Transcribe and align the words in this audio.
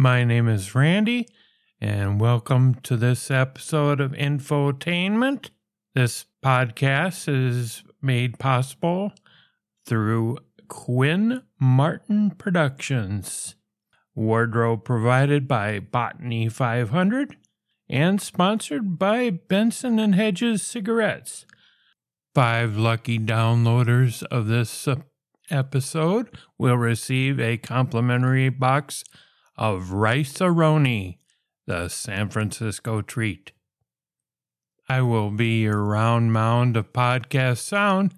My 0.00 0.24
name 0.24 0.48
is 0.48 0.74
Randy, 0.74 1.28
and 1.78 2.18
welcome 2.18 2.76
to 2.84 2.96
this 2.96 3.30
episode 3.30 4.00
of 4.00 4.12
Infotainment. 4.12 5.50
This 5.94 6.24
podcast 6.42 7.28
is 7.28 7.84
made 8.00 8.38
possible 8.38 9.12
through 9.84 10.38
Quinn 10.68 11.42
Martin 11.60 12.30
Productions, 12.30 13.56
wardrobe 14.14 14.86
provided 14.86 15.46
by 15.46 15.80
Botany 15.80 16.48
500, 16.48 17.36
and 17.90 18.22
sponsored 18.22 18.98
by 18.98 19.28
Benson 19.28 19.98
and 19.98 20.14
Hedges 20.14 20.62
cigarettes. 20.62 21.44
Five 22.34 22.74
lucky 22.74 23.18
downloaders 23.18 24.22
of 24.30 24.46
this 24.46 24.88
episode 25.50 26.38
will 26.56 26.78
receive 26.78 27.38
a 27.38 27.58
complimentary 27.58 28.48
box 28.48 29.04
of 29.60 29.92
Rice-A-Roni, 29.92 31.18
the 31.66 31.88
San 31.88 32.30
Francisco 32.30 33.02
treat. 33.02 33.52
I 34.88 35.02
will 35.02 35.30
be 35.30 35.60
your 35.60 35.84
round 35.84 36.32
mound 36.32 36.78
of 36.78 36.94
podcast 36.94 37.58
sound, 37.58 38.14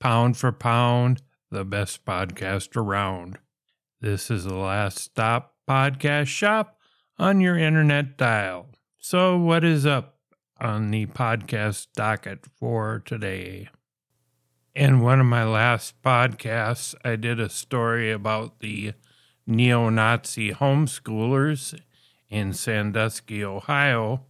pound 0.00 0.38
for 0.38 0.52
pound, 0.52 1.20
the 1.50 1.66
best 1.66 2.06
podcast 2.06 2.78
around. 2.78 3.38
This 4.00 4.30
is 4.30 4.44
the 4.44 4.54
last 4.54 4.98
stop 4.98 5.56
podcast 5.68 6.28
shop 6.28 6.78
on 7.18 7.42
your 7.42 7.58
internet 7.58 8.16
dial. 8.16 8.70
So, 8.98 9.36
what 9.36 9.64
is 9.64 9.84
up 9.84 10.16
on 10.58 10.90
the 10.90 11.04
podcast 11.04 11.88
docket 11.94 12.46
for 12.58 13.02
today? 13.04 13.68
In 14.74 15.00
one 15.00 15.20
of 15.20 15.26
my 15.26 15.44
last 15.44 16.00
podcasts, 16.02 16.94
I 17.04 17.16
did 17.16 17.38
a 17.38 17.50
story 17.50 18.10
about 18.10 18.60
the 18.60 18.94
neo 19.46 19.88
Nazi 19.88 20.52
homeschoolers 20.52 21.78
in 22.28 22.52
Sandusky, 22.52 23.44
Ohio. 23.44 24.22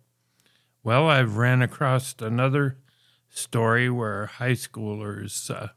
Well, 0.84 1.08
I've 1.08 1.36
ran 1.36 1.62
across 1.62 2.14
another 2.20 2.76
story 3.28 3.90
where 3.90 4.26
high 4.26 4.52
schoolers 4.52 5.50
uh, 5.50 5.68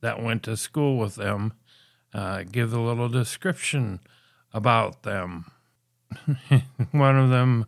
that 0.00 0.22
went 0.22 0.42
to 0.44 0.56
school 0.56 0.98
with 0.98 1.16
them 1.16 1.54
uh, 2.14 2.44
give 2.44 2.72
a 2.72 2.80
little 2.80 3.08
description 3.08 4.00
about 4.52 5.02
them. 5.02 5.46
One 6.92 7.18
of 7.18 7.30
them 7.30 7.66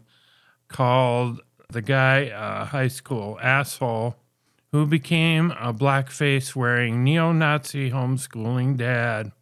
called 0.68 1.40
the 1.70 1.82
guy 1.82 2.30
a 2.34 2.64
high 2.64 2.88
school 2.88 3.38
asshole 3.42 4.16
who 4.72 4.86
became 4.86 5.50
a 5.52 5.72
blackface 5.72 6.54
wearing 6.54 7.04
neo 7.04 7.32
Nazi 7.32 7.90
homeschooling 7.90 8.76
dad. 8.76 9.32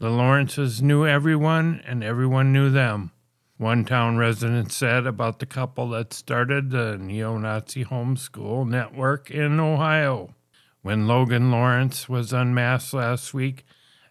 The 0.00 0.08
Lawrences 0.08 0.80
knew 0.80 1.06
everyone, 1.06 1.82
and 1.84 2.02
everyone 2.02 2.54
knew 2.54 2.70
them. 2.70 3.10
One 3.58 3.84
town 3.84 4.16
resident 4.16 4.72
said 4.72 5.06
about 5.06 5.40
the 5.40 5.44
couple 5.44 5.90
that 5.90 6.14
started 6.14 6.70
the 6.70 6.96
neo 6.96 7.36
Nazi 7.36 7.84
homeschool 7.84 8.66
network 8.66 9.30
in 9.30 9.60
Ohio. 9.60 10.34
When 10.80 11.06
Logan 11.06 11.50
Lawrence 11.50 12.08
was 12.08 12.32
unmasked 12.32 12.94
last 12.94 13.34
week 13.34 13.66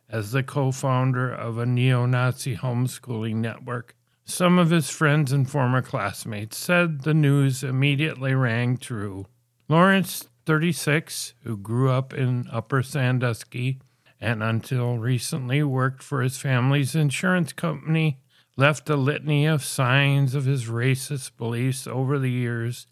as 0.08 0.32
the 0.32 0.44
co 0.44 0.72
founder 0.72 1.34
of 1.34 1.58
a 1.58 1.66
neo 1.66 2.06
Nazi 2.06 2.56
homeschooling 2.56 3.38
network, 3.38 3.96
some 4.24 4.60
of 4.60 4.70
his 4.70 4.92
friends 4.92 5.32
and 5.32 5.50
former 5.50 5.82
classmates 5.82 6.56
said 6.56 7.02
the 7.02 7.16
news 7.16 7.64
immediately 7.64 8.36
rang 8.36 8.78
true. 8.78 9.26
Lawrence, 9.68 10.30
36, 10.46 11.34
who 11.46 11.58
grew 11.58 11.90
up 11.90 12.14
in 12.14 12.48
Upper 12.52 12.84
Sandusky, 12.84 13.80
and 14.22 14.44
until 14.44 14.98
recently 14.98 15.64
worked 15.64 16.04
for 16.04 16.22
his 16.22 16.38
family's 16.38 16.96
insurance 16.96 17.54
company, 17.54 18.20
left 18.58 18.90
a 18.90 18.96
litany 18.96 19.46
of 19.46 19.64
signs 19.64 20.36
of 20.36 20.46
his 20.46 20.66
racist 20.66 21.38
beliefs 21.38 21.88
over 21.88 22.20
the 22.20 22.32
years. 22.32 22.88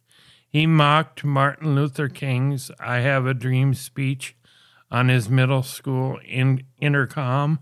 He 0.50 0.66
mocked 0.66 1.26
Martin 1.26 1.76
Luther 1.76 2.08
King's 2.08 2.72
I 2.80 3.00
Have 3.00 3.26
a 3.26 3.34
Dream 3.34 3.74
speech 3.74 4.36
on 4.90 5.10
his 5.10 5.30
middle 5.30 5.64
school 5.64 6.20
in 6.26 6.64
intercom, 6.80 7.60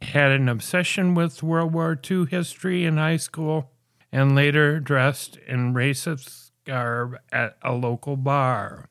had 0.00 0.30
an 0.30 0.48
obsession 0.48 1.14
with 1.14 1.42
World 1.42 1.74
War 1.74 1.98
II 2.08 2.26
history 2.26 2.84
in 2.84 2.96
high 2.96 3.16
school, 3.16 3.72
and 4.12 4.36
later 4.36 4.78
dressed 4.78 5.36
in 5.48 5.74
racist 5.74 6.52
garb 6.64 7.16
at 7.32 7.56
a 7.62 7.72
local 7.72 8.16
bar. 8.16 8.88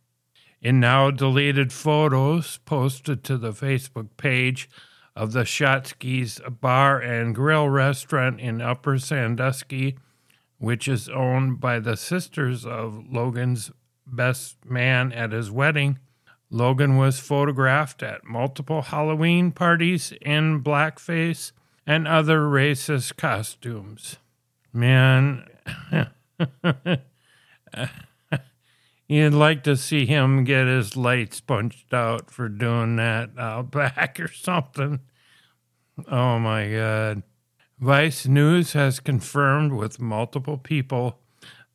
In 0.61 0.79
now 0.79 1.11
deleted 1.11 1.71
photos 1.71 2.57
posted 2.65 3.23
to 3.25 3.37
the 3.37 3.51
Facebook 3.51 4.09
page 4.17 4.69
of 5.15 5.31
the 5.31 5.43
Shotsky's 5.43 6.41
Bar 6.49 6.99
and 6.99 7.33
Grill 7.33 7.69
restaurant 7.69 8.39
in 8.39 8.61
Upper 8.61 8.97
Sandusky, 8.97 9.97
which 10.57 10.87
is 10.87 11.09
owned 11.09 11.59
by 11.59 11.79
the 11.79 11.95
sisters 11.95 12.65
of 12.65 13.05
Logan's 13.11 13.71
best 14.05 14.57
man 14.65 15.11
at 15.11 15.31
his 15.31 15.51
wedding. 15.51 15.99
Logan 16.49 16.97
was 16.97 17.19
photographed 17.19 18.01
at 18.01 18.23
multiple 18.23 18.81
Halloween 18.83 19.51
parties 19.51 20.13
in 20.21 20.63
blackface 20.63 21.51
and 21.85 22.07
other 22.07 22.41
racist 22.41 23.17
costumes. 23.17 24.17
Man, 24.73 25.45
You'd 29.07 29.33
like 29.33 29.63
to 29.63 29.77
see 29.77 30.05
him 30.05 30.43
get 30.43 30.67
his 30.67 30.97
lights 30.97 31.39
punched 31.39 31.93
out 31.93 32.29
for 32.29 32.49
doing 32.49 32.97
that 32.97 33.31
out 33.37 33.71
back 33.71 34.19
or 34.19 34.31
something. 34.31 34.99
Oh 36.09 36.39
my 36.39 36.69
God. 36.69 37.23
Vice 37.79 38.25
News 38.25 38.73
has 38.73 38.99
confirmed 38.99 39.71
with 39.71 39.99
multiple 39.99 40.57
people 40.57 41.19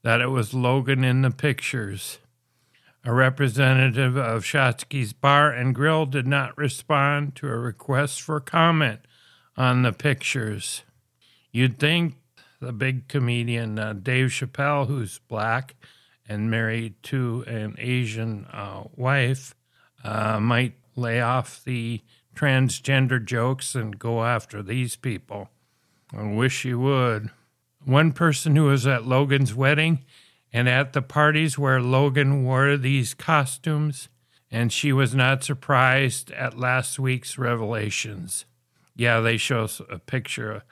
that 0.03 0.21
it 0.21 0.27
was 0.27 0.53
Logan 0.53 1.05
in 1.05 1.23
the 1.23 1.31
pictures. 1.31 2.19
A 3.05 3.13
representative 3.13 4.17
of 4.17 4.45
Shotsky's 4.45 5.13
Bar 5.13 5.53
and 5.53 5.75
Grill 5.75 6.07
did 6.07 6.27
not 6.27 6.57
respond 6.59 7.35
to 7.37 7.49
a 7.49 7.57
request 7.57 8.21
for 8.21 8.39
comment 8.41 9.01
on 9.57 9.83
the 9.83 9.93
pictures. 9.93 10.83
You'd 11.51 11.79
think 11.79 12.15
the 12.61 12.73
big 12.73 13.09
comedian 13.09 13.79
uh, 13.79 13.93
Dave 13.95 14.29
Chappelle, 14.29 14.87
who's 14.87 15.19
black, 15.29 15.75
and 16.29 16.51
married 16.51 16.95
to 17.05 17.45
an 17.47 17.75
Asian 17.79 18.47
uh, 18.53 18.85
wife 18.97 19.55
uh, 20.05 20.39
might 20.41 20.75
lay 20.97 21.21
off 21.21 21.63
the 21.65 22.01
transgender 22.35 23.23
jokes 23.23 23.75
and 23.75 23.99
go 23.99 24.25
after 24.25 24.63
these 24.63 24.97
people. 24.97 25.49
I 26.17 26.33
wish 26.33 26.65
you 26.65 26.79
would. 26.81 27.31
One 27.85 28.13
person 28.13 28.57
who 28.57 28.65
was 28.65 28.87
at 28.87 29.07
Logan's 29.07 29.55
wedding 29.55 30.05
and 30.53 30.69
at 30.69 30.93
the 30.93 31.03
parties 31.03 31.59
where 31.59 31.81
Logan 31.81 32.45
wore 32.45 32.77
these 32.77 33.15
costumes, 33.15 34.09
and 34.51 34.73
she 34.73 34.93
was 34.93 35.15
not 35.15 35.43
surprised 35.43 36.31
at 36.33 36.59
last 36.59 36.99
week's 36.99 37.39
revelations. 37.39 38.45
Yeah, 38.95 39.21
they 39.21 39.39
show 39.39 39.65
us 39.65 39.81
a 39.91 39.99
picture 39.99 40.63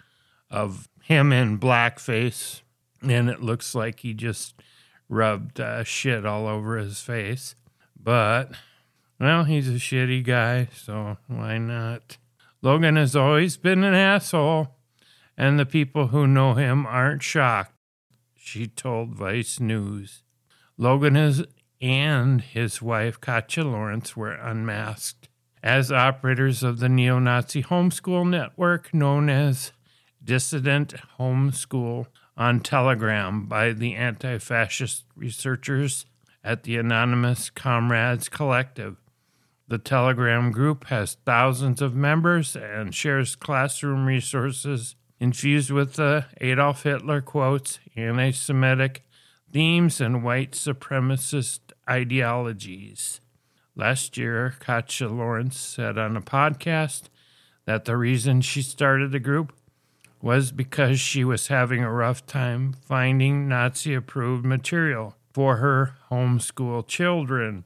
of 0.50 0.89
him 1.03 1.33
in 1.33 1.59
blackface, 1.59 2.60
and 3.03 3.31
it 3.31 3.43
looks 3.43 3.75
like 3.75 4.00
he 4.00 4.12
just 4.12 4.55
rubbed 5.10 5.60
uh, 5.60 5.84
shit 5.84 6.25
all 6.25 6.47
over 6.47 6.78
his 6.78 7.00
face. 7.00 7.54
But, 8.03 8.53
well, 9.19 9.44
he's 9.44 9.69
a 9.69 9.72
shitty 9.72 10.25
guy, 10.25 10.69
so 10.75 11.18
why 11.27 11.59
not? 11.59 12.16
Logan 12.62 12.97
has 12.97 13.15
always 13.16 13.57
been 13.57 13.84
an 13.84 13.95
asshole, 13.95 14.77
and 15.36 15.59
the 15.59 15.66
people 15.66 16.09
who 16.09 16.27
know 16.27 16.54
him 16.54 16.86
aren't 16.86 17.22
shocked, 17.22 17.74
she 18.34 18.66
told 18.66 19.15
Vice 19.15 19.60
News. 19.60 20.22
Logan 20.78 21.16
is, 21.16 21.45
and 21.80 22.41
his 22.41 22.80
wife, 22.80 23.21
Katja 23.21 23.65
Lawrence, 23.65 24.16
were 24.16 24.33
unmasked 24.33 25.28
as 25.63 25.92
operators 25.92 26.63
of 26.63 26.78
the 26.78 26.89
neo 26.89 27.18
Nazi 27.18 27.63
homeschool 27.63 28.28
network 28.28 28.95
known 28.95 29.28
as 29.28 29.72
Dissident 30.22 30.95
Homeschool 31.18 32.06
on 32.41 32.59
Telegram 32.59 33.45
by 33.45 33.71
the 33.71 33.95
anti 33.95 34.39
fascist 34.39 35.04
researchers 35.15 36.07
at 36.42 36.63
the 36.63 36.77
Anonymous 36.77 37.51
Comrades 37.51 38.31
Collective. 38.31 38.97
The 39.69 39.77
Telegram 39.77 40.51
group 40.51 40.87
has 40.87 41.19
thousands 41.27 41.83
of 41.83 41.95
members 41.95 42.57
and 42.57 42.95
shares 42.95 43.37
classroom 43.37 44.07
resources 44.07 44.97
infused 45.21 45.71
with 45.71 45.95
the 45.95 46.25
Adolf 46.41 46.84
Hitler 46.84 47.21
quotes, 47.21 47.78
anti 47.95 48.31
Semitic 48.31 49.04
themes, 49.53 50.01
and 50.01 50.25
white 50.25 50.53
supremacist 50.53 51.60
ideologies. 51.89 53.21
Last 53.77 54.16
year, 54.16 54.54
Katja 54.60 55.09
Lawrence 55.09 55.59
said 55.59 55.98
on 55.98 56.16
a 56.16 56.22
podcast 56.22 57.03
that 57.66 57.84
the 57.84 57.98
reason 57.98 58.41
she 58.41 58.63
started 58.63 59.13
the 59.13 59.21
group 59.21 59.53
was 60.22 60.53
because 60.53 61.01
she 61.01 61.25
was 61.25 61.49
having 61.49 61.83
a 61.83 61.93
rough 61.93 62.27
time 62.27 62.75
finding 62.84 63.49
Nazi 63.49 63.95
approved 63.95 64.45
material 64.45 65.17
for 65.33 65.57
her 65.57 65.97
homeschool 66.11 66.87
children. 66.87 67.65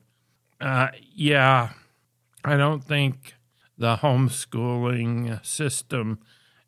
Uh, 0.60 0.88
yeah, 1.12 1.70
I 2.44 2.56
don't 2.56 2.84
think 2.84 3.34
the 3.76 3.96
homeschooling 3.96 5.44
system 5.44 6.20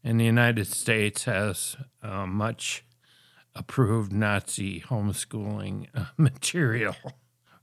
in 0.02 0.16
the 0.16 0.24
United 0.24 0.66
States 0.66 1.24
has 1.24 1.76
uh, 2.02 2.26
much 2.26 2.84
approved 3.54 4.12
Nazi 4.12 4.80
homeschooling 4.80 5.86
uh, 5.94 6.06
material 6.16 6.96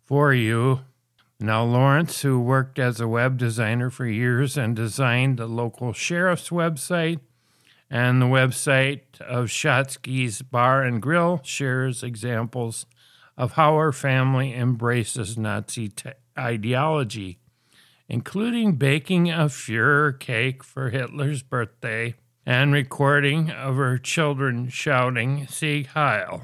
for 0.04 0.34
you. 0.34 0.82
Now, 1.40 1.64
Lawrence, 1.64 2.22
who 2.22 2.40
worked 2.40 2.80
as 2.80 3.02
a 3.02 3.08
web 3.08 3.38
designer 3.38 3.90
for 3.90 4.06
years 4.06 4.58
and 4.58 4.76
designed 4.76 5.38
the 5.38 5.46
local 5.46 5.92
sheriff's 5.92 6.50
website 6.50 7.20
and 7.90 8.22
the 8.22 8.26
website 8.26 9.20
of 9.22 9.48
Shotsky's 9.48 10.42
Bar 10.42 10.84
and 10.84 11.02
Grill, 11.02 11.42
shares 11.44 12.04
examples 12.04 12.86
of 13.38 13.54
how 13.54 13.78
her 13.78 13.92
family 13.92 14.54
embraces 14.54 15.38
Nazi 15.38 15.92
ideology, 16.38 17.40
including 18.08 18.74
baking 18.74 19.30
a 19.30 19.46
Fuhrer 19.46 20.20
cake 20.20 20.64
for 20.64 20.90
Hitler's 20.90 21.44
birthday 21.44 22.16
and 22.46 22.74
recording 22.74 23.50
of 23.52 23.76
her 23.76 23.98
children 23.98 24.70
shouting 24.70 25.48
Sieg 25.48 25.88
Heil. 25.88 26.44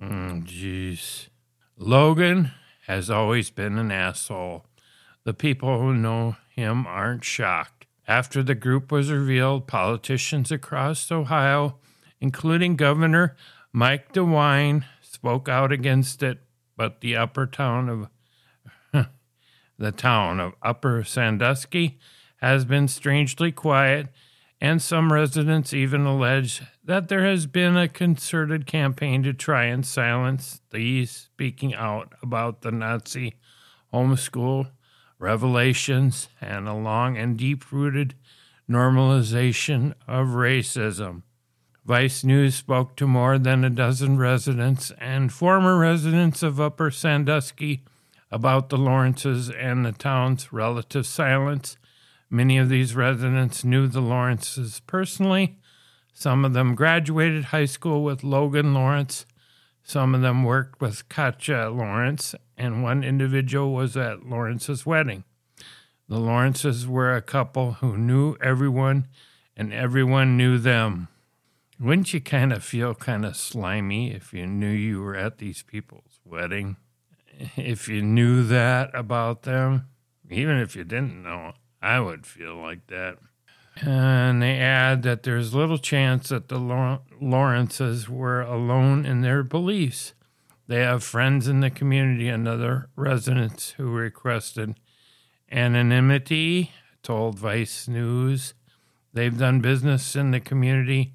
Mm, 0.00 0.44
jeez. 0.46 1.28
Logan 1.76 2.52
has 2.86 3.08
always 3.10 3.50
been 3.50 3.78
an 3.78 3.90
asshole. 3.90 4.66
The 5.24 5.34
people 5.34 5.80
who 5.80 5.94
know 5.94 6.36
him 6.50 6.86
aren't 6.86 7.24
shocked. 7.24 7.79
After 8.10 8.42
the 8.42 8.56
group 8.56 8.90
was 8.90 9.12
revealed, 9.12 9.68
politicians 9.68 10.50
across 10.50 11.12
Ohio, 11.12 11.76
including 12.20 12.74
Governor 12.74 13.36
Mike 13.72 14.12
DeWine, 14.12 14.82
spoke 15.00 15.48
out 15.48 15.70
against 15.70 16.20
it, 16.20 16.40
but 16.76 17.02
the 17.02 17.14
upper 17.14 17.46
town 17.46 17.88
of 18.92 19.06
the 19.78 19.92
town 19.92 20.40
of 20.40 20.54
Upper 20.60 21.04
Sandusky 21.04 22.00
has 22.38 22.64
been 22.64 22.88
strangely 22.88 23.52
quiet 23.52 24.08
and 24.60 24.82
some 24.82 25.12
residents 25.12 25.72
even 25.72 26.04
allege 26.04 26.62
that 26.82 27.06
there 27.06 27.24
has 27.24 27.46
been 27.46 27.76
a 27.76 27.86
concerted 27.86 28.66
campaign 28.66 29.22
to 29.22 29.32
try 29.32 29.66
and 29.66 29.86
silence 29.86 30.62
these 30.72 31.12
speaking 31.12 31.74
out 31.76 32.14
about 32.24 32.62
the 32.62 32.72
Nazi 32.72 33.36
homeschool 33.94 34.72
revelations 35.20 36.28
and 36.40 36.66
a 36.66 36.74
long 36.74 37.16
and 37.16 37.38
deep 37.38 37.70
rooted 37.70 38.16
normalization 38.68 39.94
of 40.08 40.28
racism. 40.28 41.22
Vice 41.84 42.24
News 42.24 42.56
spoke 42.56 42.96
to 42.96 43.06
more 43.06 43.38
than 43.38 43.62
a 43.62 43.70
dozen 43.70 44.18
residents 44.18 44.90
and 44.98 45.32
former 45.32 45.78
residents 45.78 46.42
of 46.42 46.60
Upper 46.60 46.90
Sandusky 46.90 47.84
about 48.32 48.68
the 48.68 48.76
Lawrences 48.76 49.48
and 49.48 49.86
the 49.86 49.92
town's 49.92 50.52
relative 50.52 51.06
silence 51.06 51.76
Many 52.32 52.58
of 52.58 52.68
these 52.68 52.94
residents 52.94 53.64
knew 53.64 53.88
the 53.88 54.00
Lawrences 54.00 54.80
personally. 54.86 55.58
Some 56.12 56.44
of 56.44 56.52
them 56.52 56.76
graduated 56.76 57.46
high 57.46 57.64
school 57.64 58.04
with 58.04 58.22
Logan 58.22 58.72
Lawrence. 58.72 59.26
Some 59.90 60.14
of 60.14 60.20
them 60.20 60.44
worked 60.44 60.80
with 60.80 61.08
Katja 61.08 61.68
Lawrence, 61.68 62.36
and 62.56 62.84
one 62.84 63.02
individual 63.02 63.72
was 63.74 63.96
at 63.96 64.24
Lawrence's 64.24 64.86
wedding. 64.86 65.24
The 66.08 66.20
Lawrences 66.20 66.86
were 66.86 67.12
a 67.12 67.20
couple 67.20 67.72
who 67.72 67.98
knew 67.98 68.36
everyone, 68.40 69.08
and 69.56 69.72
everyone 69.72 70.36
knew 70.36 70.58
them. 70.58 71.08
Wouldn't 71.80 72.14
you 72.14 72.20
kind 72.20 72.52
of 72.52 72.62
feel 72.62 72.94
kind 72.94 73.24
of 73.24 73.34
slimy 73.34 74.12
if 74.14 74.32
you 74.32 74.46
knew 74.46 74.70
you 74.70 75.02
were 75.02 75.16
at 75.16 75.38
these 75.38 75.64
people's 75.64 76.20
wedding? 76.24 76.76
If 77.56 77.88
you 77.88 78.00
knew 78.00 78.44
that 78.44 78.94
about 78.94 79.42
them, 79.42 79.88
even 80.30 80.56
if 80.58 80.76
you 80.76 80.84
didn't 80.84 81.20
know 81.20 81.54
I 81.82 81.98
would 81.98 82.26
feel 82.26 82.54
like 82.54 82.86
that. 82.86 83.18
And 83.82 84.42
they 84.42 84.58
add 84.58 85.02
that 85.04 85.22
there's 85.22 85.54
little 85.54 85.78
chance 85.78 86.28
that 86.28 86.48
the 86.48 86.98
Lawrences 87.20 88.08
were 88.08 88.42
alone 88.42 89.06
in 89.06 89.22
their 89.22 89.42
beliefs. 89.42 90.12
They 90.66 90.80
have 90.80 91.02
friends 91.02 91.48
in 91.48 91.60
the 91.60 91.70
community 91.70 92.28
and 92.28 92.46
other 92.46 92.90
residents 92.94 93.70
who 93.72 93.90
requested 93.90 94.78
anonymity, 95.50 96.72
told 97.02 97.38
Vice 97.38 97.88
News. 97.88 98.54
They've 99.12 99.36
done 99.36 99.60
business 99.60 100.14
in 100.14 100.30
the 100.30 100.40
community, 100.40 101.14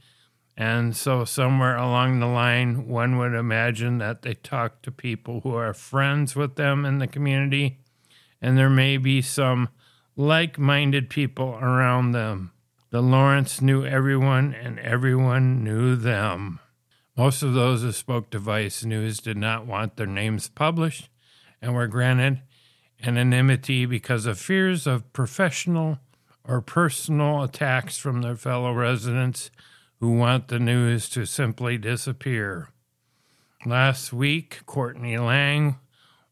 and 0.57 0.95
so 0.95 1.23
somewhere 1.23 1.77
along 1.77 2.19
the 2.19 2.25
line, 2.25 2.87
one 2.87 3.17
would 3.17 3.33
imagine 3.33 3.99
that 3.99 4.23
they 4.23 4.33
talk 4.33 4.81
to 4.81 4.91
people 4.91 5.41
who 5.41 5.55
are 5.55 5.73
friends 5.73 6.35
with 6.35 6.55
them 6.55 6.83
in 6.83 6.97
the 6.97 7.07
community, 7.07 7.79
and 8.41 8.57
there 8.57 8.69
may 8.69 8.97
be 8.97 9.21
some 9.21 9.69
like 10.17 10.59
minded 10.59 11.09
people 11.09 11.57
around 11.61 12.11
them. 12.11 12.51
The 12.95 13.01
Lawrence 13.01 13.59
knew 13.59 13.85
everyone, 13.85 14.53
and 14.53 14.79
everyone 14.79 15.65
knew 15.65 15.97
them. 15.97 16.61
Most 17.17 17.43
of 17.43 17.53
those 17.53 17.81
who 17.81 17.91
spoke 17.91 18.29
to 18.29 18.39
Vice 18.39 18.85
News 18.85 19.17
did 19.17 19.35
not 19.35 19.65
want 19.65 19.97
their 19.97 20.07
names 20.07 20.47
published 20.47 21.09
and 21.61 21.75
were 21.75 21.87
granted 21.87 22.41
anonymity 23.03 23.85
because 23.85 24.25
of 24.25 24.39
fears 24.39 24.87
of 24.87 25.11
professional 25.11 25.99
or 26.47 26.61
personal 26.61 27.43
attacks 27.43 27.97
from 27.97 28.21
their 28.21 28.37
fellow 28.37 28.71
residents 28.71 29.51
who 29.99 30.17
want 30.17 30.47
the 30.47 30.57
news 30.57 31.09
to 31.09 31.25
simply 31.25 31.77
disappear. 31.77 32.69
Last 33.65 34.13
week, 34.13 34.61
Courtney 34.65 35.17
Lang 35.17 35.79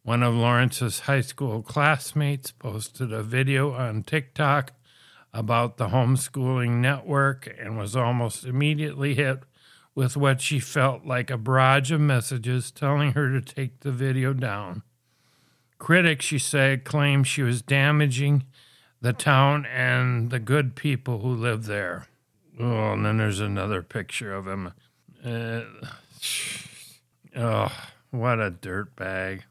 one 0.03 0.21
of 0.21 0.33
Lawrence's 0.33 0.99
high 1.01 1.21
school 1.21 1.61
classmates 1.61 2.51
posted 2.51 3.13
a 3.13 3.23
video 3.23 3.71
on 3.73 4.03
TikTok 4.03 4.73
about 5.33 5.77
the 5.77 5.87
homeschooling 5.87 6.75
network 6.77 7.53
and 7.59 7.77
was 7.77 7.95
almost 7.95 8.45
immediately 8.45 9.15
hit 9.15 9.39
with 9.95 10.15
what 10.15 10.41
she 10.41 10.59
felt 10.59 11.05
like 11.05 11.29
a 11.29 11.37
barrage 11.37 11.91
of 11.91 12.01
messages 12.01 12.71
telling 12.71 13.13
her 13.13 13.29
to 13.31 13.41
take 13.41 13.79
the 13.79 13.91
video 13.91 14.33
down. 14.33 14.83
Critics, 15.79 16.25
she 16.25 16.39
said, 16.39 16.83
claimed 16.85 17.27
she 17.27 17.41
was 17.41 17.61
damaging 17.61 18.43
the 19.01 19.13
town 19.13 19.65
and 19.65 20.29
the 20.29 20.39
good 20.39 20.75
people 20.75 21.19
who 21.19 21.33
live 21.33 21.65
there. 21.65 22.07
Oh, 22.59 22.93
and 22.93 23.05
then 23.05 23.17
there's 23.17 23.39
another 23.39 23.81
picture 23.81 24.33
of 24.33 24.47
him. 24.47 24.73
Uh, 25.25 25.61
oh, 27.35 27.71
what 28.11 28.39
a 28.39 28.51
dirtbag. 28.51 29.41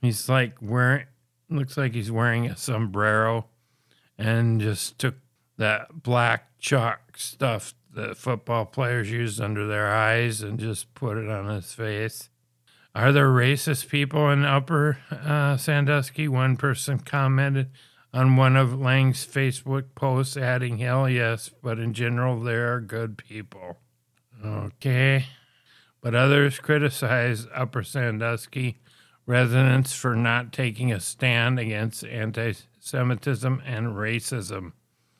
He's 0.00 0.28
like 0.28 0.56
wearing, 0.60 1.06
looks 1.48 1.76
like 1.76 1.94
he's 1.94 2.10
wearing 2.10 2.46
a 2.46 2.56
sombrero 2.56 3.46
and 4.16 4.60
just 4.60 4.98
took 4.98 5.16
that 5.60 6.02
black 6.02 6.58
chalk 6.58 7.18
stuff 7.18 7.74
that 7.94 8.16
football 8.16 8.64
players 8.64 9.10
use 9.10 9.38
under 9.38 9.66
their 9.66 9.92
eyes 9.92 10.40
and 10.40 10.58
just 10.58 10.94
put 10.94 11.18
it 11.18 11.28
on 11.28 11.54
his 11.54 11.74
face. 11.74 12.30
Are 12.94 13.12
there 13.12 13.28
racist 13.28 13.88
people 13.88 14.30
in 14.30 14.42
Upper 14.42 14.98
uh, 15.10 15.58
Sandusky? 15.58 16.28
One 16.28 16.56
person 16.56 16.98
commented 16.98 17.68
on 18.12 18.36
one 18.36 18.56
of 18.56 18.80
Lang's 18.80 19.26
Facebook 19.26 19.94
posts, 19.94 20.38
adding, 20.38 20.78
Hell 20.78 21.10
yes, 21.10 21.50
but 21.62 21.78
in 21.78 21.92
general, 21.92 22.40
there 22.40 22.72
are 22.72 22.80
good 22.80 23.18
people. 23.18 23.76
Okay. 24.42 25.26
But 26.00 26.14
others 26.14 26.58
criticize 26.58 27.46
Upper 27.54 27.82
Sandusky 27.82 28.80
residents 29.26 29.92
for 29.92 30.16
not 30.16 30.54
taking 30.54 30.90
a 30.90 31.00
stand 31.00 31.58
against 31.58 32.02
anti 32.04 32.54
Semitism 32.80 33.62
and 33.66 33.88
racism. 33.88 34.72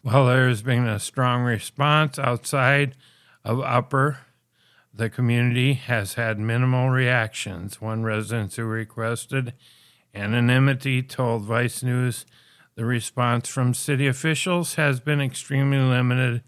While 0.02 0.26
there 0.26 0.48
has 0.48 0.62
been 0.62 0.86
a 0.86 0.98
strong 0.98 1.42
response 1.42 2.18
outside 2.18 2.96
of 3.44 3.60
Upper, 3.60 4.20
the 4.94 5.10
community 5.10 5.74
has 5.74 6.14
had 6.14 6.38
minimal 6.38 6.88
reactions. 6.88 7.82
One 7.82 8.02
resident 8.02 8.54
who 8.54 8.64
requested 8.64 9.52
anonymity 10.14 11.02
told 11.02 11.42
Vice 11.42 11.82
News 11.82 12.24
the 12.76 12.86
response 12.86 13.46
from 13.46 13.74
city 13.74 14.06
officials 14.06 14.76
has 14.76 15.00
been 15.00 15.20
extremely 15.20 15.76
limited, 15.76 16.42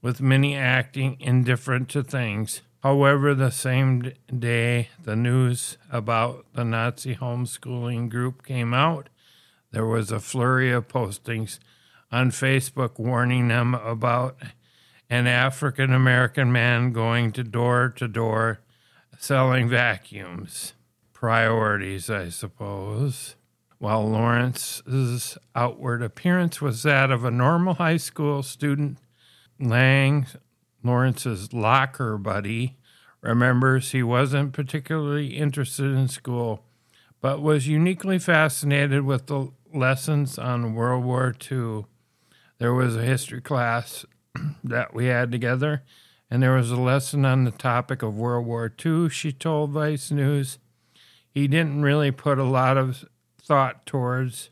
with 0.00 0.22
many 0.22 0.56
acting 0.56 1.18
indifferent 1.20 1.90
to 1.90 2.02
things. 2.02 2.62
However, 2.82 3.34
the 3.34 3.50
same 3.50 4.12
day 4.34 4.88
the 5.02 5.16
news 5.16 5.76
about 5.90 6.46
the 6.54 6.64
Nazi 6.64 7.16
homeschooling 7.16 8.08
group 8.08 8.46
came 8.46 8.72
out, 8.72 9.10
there 9.72 9.84
was 9.84 10.10
a 10.10 10.20
flurry 10.20 10.72
of 10.72 10.88
postings 10.88 11.58
on 12.14 12.30
Facebook 12.30 12.96
warning 12.96 13.48
them 13.48 13.74
about 13.74 14.36
an 15.10 15.26
African 15.26 15.92
American 15.92 16.52
man 16.52 16.92
going 16.92 17.32
to 17.32 17.42
door 17.42 17.92
to 17.96 18.06
door 18.06 18.60
selling 19.18 19.68
vacuums. 19.68 20.74
Priorities, 21.12 22.08
I 22.08 22.28
suppose. 22.28 23.34
While 23.78 24.08
Lawrence's 24.08 25.36
outward 25.56 26.02
appearance 26.02 26.62
was 26.62 26.84
that 26.84 27.10
of 27.10 27.24
a 27.24 27.32
normal 27.32 27.74
high 27.74 27.96
school 27.96 28.44
student, 28.44 28.98
Lang 29.58 30.28
Lawrence's 30.84 31.52
locker 31.52 32.16
buddy 32.16 32.76
remembers 33.22 33.90
he 33.90 34.04
wasn't 34.04 34.52
particularly 34.52 35.36
interested 35.36 35.86
in 35.86 36.06
school, 36.06 36.62
but 37.20 37.42
was 37.42 37.66
uniquely 37.66 38.20
fascinated 38.20 39.02
with 39.02 39.26
the 39.26 39.48
lessons 39.72 40.38
on 40.38 40.74
World 40.74 41.04
War 41.04 41.34
II. 41.50 41.86
There 42.64 42.72
was 42.72 42.96
a 42.96 43.02
history 43.02 43.42
class 43.42 44.06
that 44.64 44.94
we 44.94 45.04
had 45.04 45.30
together, 45.30 45.82
and 46.30 46.42
there 46.42 46.54
was 46.54 46.70
a 46.70 46.80
lesson 46.80 47.26
on 47.26 47.44
the 47.44 47.50
topic 47.50 48.00
of 48.00 48.16
World 48.16 48.46
War 48.46 48.72
II, 48.82 49.10
she 49.10 49.32
told 49.32 49.72
Vice 49.72 50.10
News. 50.10 50.58
He 51.28 51.46
didn't 51.46 51.82
really 51.82 52.10
put 52.10 52.38
a 52.38 52.44
lot 52.44 52.78
of 52.78 53.04
thought 53.38 53.84
towards 53.84 54.48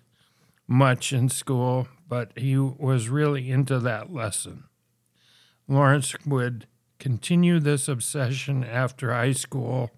much 0.68 1.14
in 1.14 1.30
school, 1.30 1.88
but 2.06 2.32
he 2.36 2.58
was 2.58 3.08
really 3.08 3.50
into 3.50 3.78
that 3.78 4.12
lesson. 4.12 4.64
Lawrence 5.66 6.14
would 6.26 6.66
continue 6.98 7.60
this 7.60 7.88
obsession 7.88 8.62
after 8.62 9.10
high 9.10 9.32
school, 9.32 9.90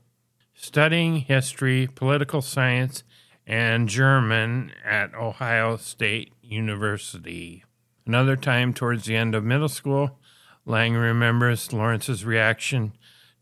studying 0.55 1.17
history, 1.17 1.89
political 1.93 2.43
science, 2.43 3.03
and 3.45 3.89
German 3.89 4.71
at 4.85 5.17
Ohio 5.17 5.77
State 5.77 6.33
University. 6.43 7.65
Another 8.07 8.37
time 8.37 8.75
towards 8.75 9.07
the 9.07 9.17
end 9.17 9.35
of 9.35 9.45
middle 9.45 9.69
school, 9.69 10.19
Lang 10.67 10.95
remembers 10.95 11.73
Lawrence's 11.73 12.25
reaction 12.25 12.93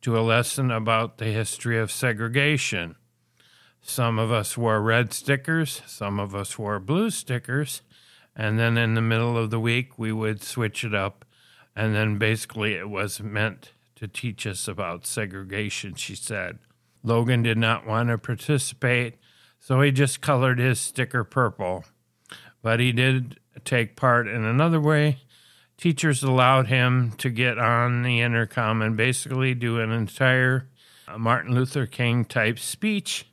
to 0.03 0.17
a 0.17 0.23
lesson 0.23 0.71
about 0.71 1.19
the 1.19 1.27
history 1.27 1.79
of 1.79 1.91
segregation. 1.91 2.97
Some 3.81 4.19
of 4.21 4.31
us 4.31 4.57
wore 4.57 4.81
red 4.81 5.13
stickers, 5.13 5.83
some 5.87 6.21
of 6.21 6.35
us 6.35 6.59
wore 6.59 6.79
blue 6.79 7.11
stickers, 7.11 7.83
and 8.37 8.59
then 8.59 8.79
in 8.79 8.95
the 8.95 9.03
middle 9.03 9.37
of 9.37 9.51
the 9.51 9.61
week 9.61 9.99
we 9.99 10.13
would 10.13 10.43
switch 10.43 10.85
it 10.85 10.95
up. 10.95 11.25
And 11.75 11.95
then 11.95 12.19
basically 12.19 12.75
it 12.75 12.89
was 12.89 13.21
meant 13.21 13.73
to 13.97 14.07
teach 14.07 14.47
us 14.47 14.69
about 14.69 15.07
segregation, 15.07 15.95
she 15.95 16.15
said. 16.15 16.59
Logan 17.03 17.43
did 17.43 17.59
not 17.59 17.87
want 17.87 18.11
to 18.11 18.19
participate, 18.19 19.15
so 19.59 19.81
he 19.81 19.91
just 19.91 20.21
colored 20.21 20.61
his 20.61 20.79
sticker 20.79 21.25
purple. 21.25 21.85
But 22.63 22.79
he 22.79 22.93
did 22.93 23.41
take 23.61 23.97
part 23.97 24.29
in 24.29 24.45
another 24.45 24.81
way. 24.81 25.19
Teachers 25.77 26.23
allowed 26.23 26.69
him 26.69 27.13
to 27.19 27.31
get 27.31 27.59
on 27.59 28.03
the 28.03 28.21
intercom 28.21 28.83
and 28.83 28.97
basically 28.97 29.55
do 29.55 29.81
an 29.81 29.91
entire 29.91 30.69
uh, 31.09 31.19
Martin 31.19 31.55
Luther 31.55 31.87
King 31.87 32.25
type 32.25 32.59
speech 32.59 33.27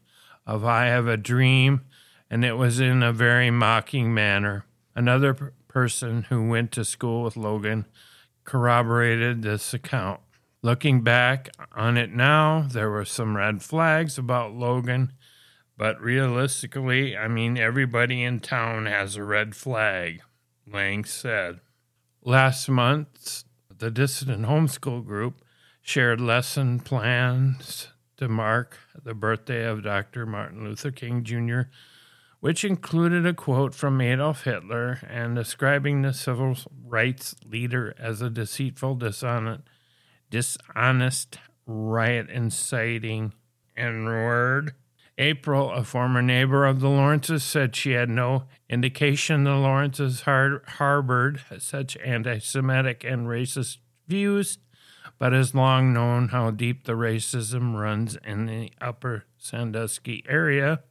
of 0.48 0.66
I 0.66 0.86
have 0.86 1.08
a 1.08 1.18
dream, 1.18 1.82
and 2.30 2.44
it 2.44 2.54
was 2.54 2.80
in 2.80 3.04
a 3.04 3.14
very 3.14 3.52
mocking 3.52 4.14
manner. 4.14 4.66
Another 4.96 5.54
person 5.68 6.24
who 6.24 6.48
went 6.50 6.72
to 6.72 6.84
school 6.84 7.24
with 7.24 7.38
Logan 7.38 7.86
corroborated 8.46 9.44
this 9.44 9.74
account. 9.76 10.20
Looking 10.62 11.02
back 11.02 11.50
on 11.74 11.98
it 11.98 12.12
now, 12.12 12.66
there 12.68 12.90
were 12.90 13.06
some 13.06 13.38
red 13.38 13.62
flags 13.62 14.18
about 14.18 14.54
Logan, 14.54 15.14
but 15.80 16.00
realistically, 16.02 17.16
I 17.16 17.30
mean, 17.30 17.58
everybody 17.58 18.22
in 18.22 18.42
town 18.42 18.86
has 18.86 19.16
a 19.16 19.24
red 19.24 19.56
flag, 19.56 20.22
Lang 20.68 21.06
said. 21.06 21.62
Last 22.22 22.68
month, 22.68 23.46
the 23.76 23.90
Dissident 23.90 24.46
Homeschool 24.46 25.06
Group 25.06 25.42
shared 25.82 26.20
lesson 26.20 26.82
plans 26.82 27.88
to 28.18 28.28
mark 28.28 28.78
the 29.02 29.14
birthday 29.14 29.64
of 29.64 29.84
Dr. 29.84 30.26
Martin 30.26 30.66
Luther 30.66 30.92
King 30.92 31.24
Jr., 31.24 31.62
which 32.42 32.66
included 32.66 33.26
a 33.26 33.34
quote 33.34 33.74
from 33.74 34.02
Adolf 34.02 34.44
Hitler 34.44 35.00
and 35.08 35.34
describing 35.34 36.02
the 36.02 36.14
civil 36.14 36.58
rights 36.86 37.36
leader 37.46 37.96
as 37.98 38.22
a 38.22 38.30
deceitful, 38.30 38.96
dishonest, 38.96 39.62
dishonest 40.30 41.40
riot 41.66 42.30
inciting 42.30 43.32
N 43.78 44.04
word. 44.04 44.74
April, 45.20 45.72
a 45.72 45.84
former 45.84 46.22
neighbor 46.22 46.66
of 46.66 46.80
the 46.80 46.90
Lawrences, 46.90 47.44
said 47.44 47.76
she 47.76 47.92
had 47.92 48.10
no 48.10 48.46
indication 48.70 49.44
the 49.44 49.56
Lawrences 49.56 50.22
har- 50.22 50.64
harbored 50.66 51.42
such 51.60 51.98
anti 51.98 52.40
Semitic 52.40 53.04
and 53.04 53.28
racist 53.28 53.78
views, 54.08 54.58
but 55.20 55.34
has 55.34 55.54
long 55.54 55.94
known 55.94 56.30
how 56.30 56.52
deep 56.52 56.86
the 56.86 56.94
racism 56.94 57.80
runs 57.80 58.18
in 58.26 58.46
the 58.46 58.72
upper 58.80 59.26
Sandusky 59.38 60.24
area. 60.28 60.82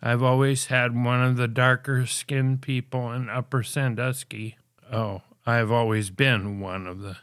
I've 0.00 0.22
always 0.22 0.66
had 0.66 0.94
one 0.94 1.22
of 1.22 1.36
the 1.36 1.48
darker 1.48 2.06
skinned 2.06 2.62
people 2.62 3.12
in 3.12 3.28
upper 3.28 3.64
Sandusky. 3.64 4.56
Oh, 4.92 5.22
I've 5.44 5.72
always 5.72 6.10
been 6.10 6.60
one 6.60 6.86
of 6.86 7.00
the. 7.00 7.16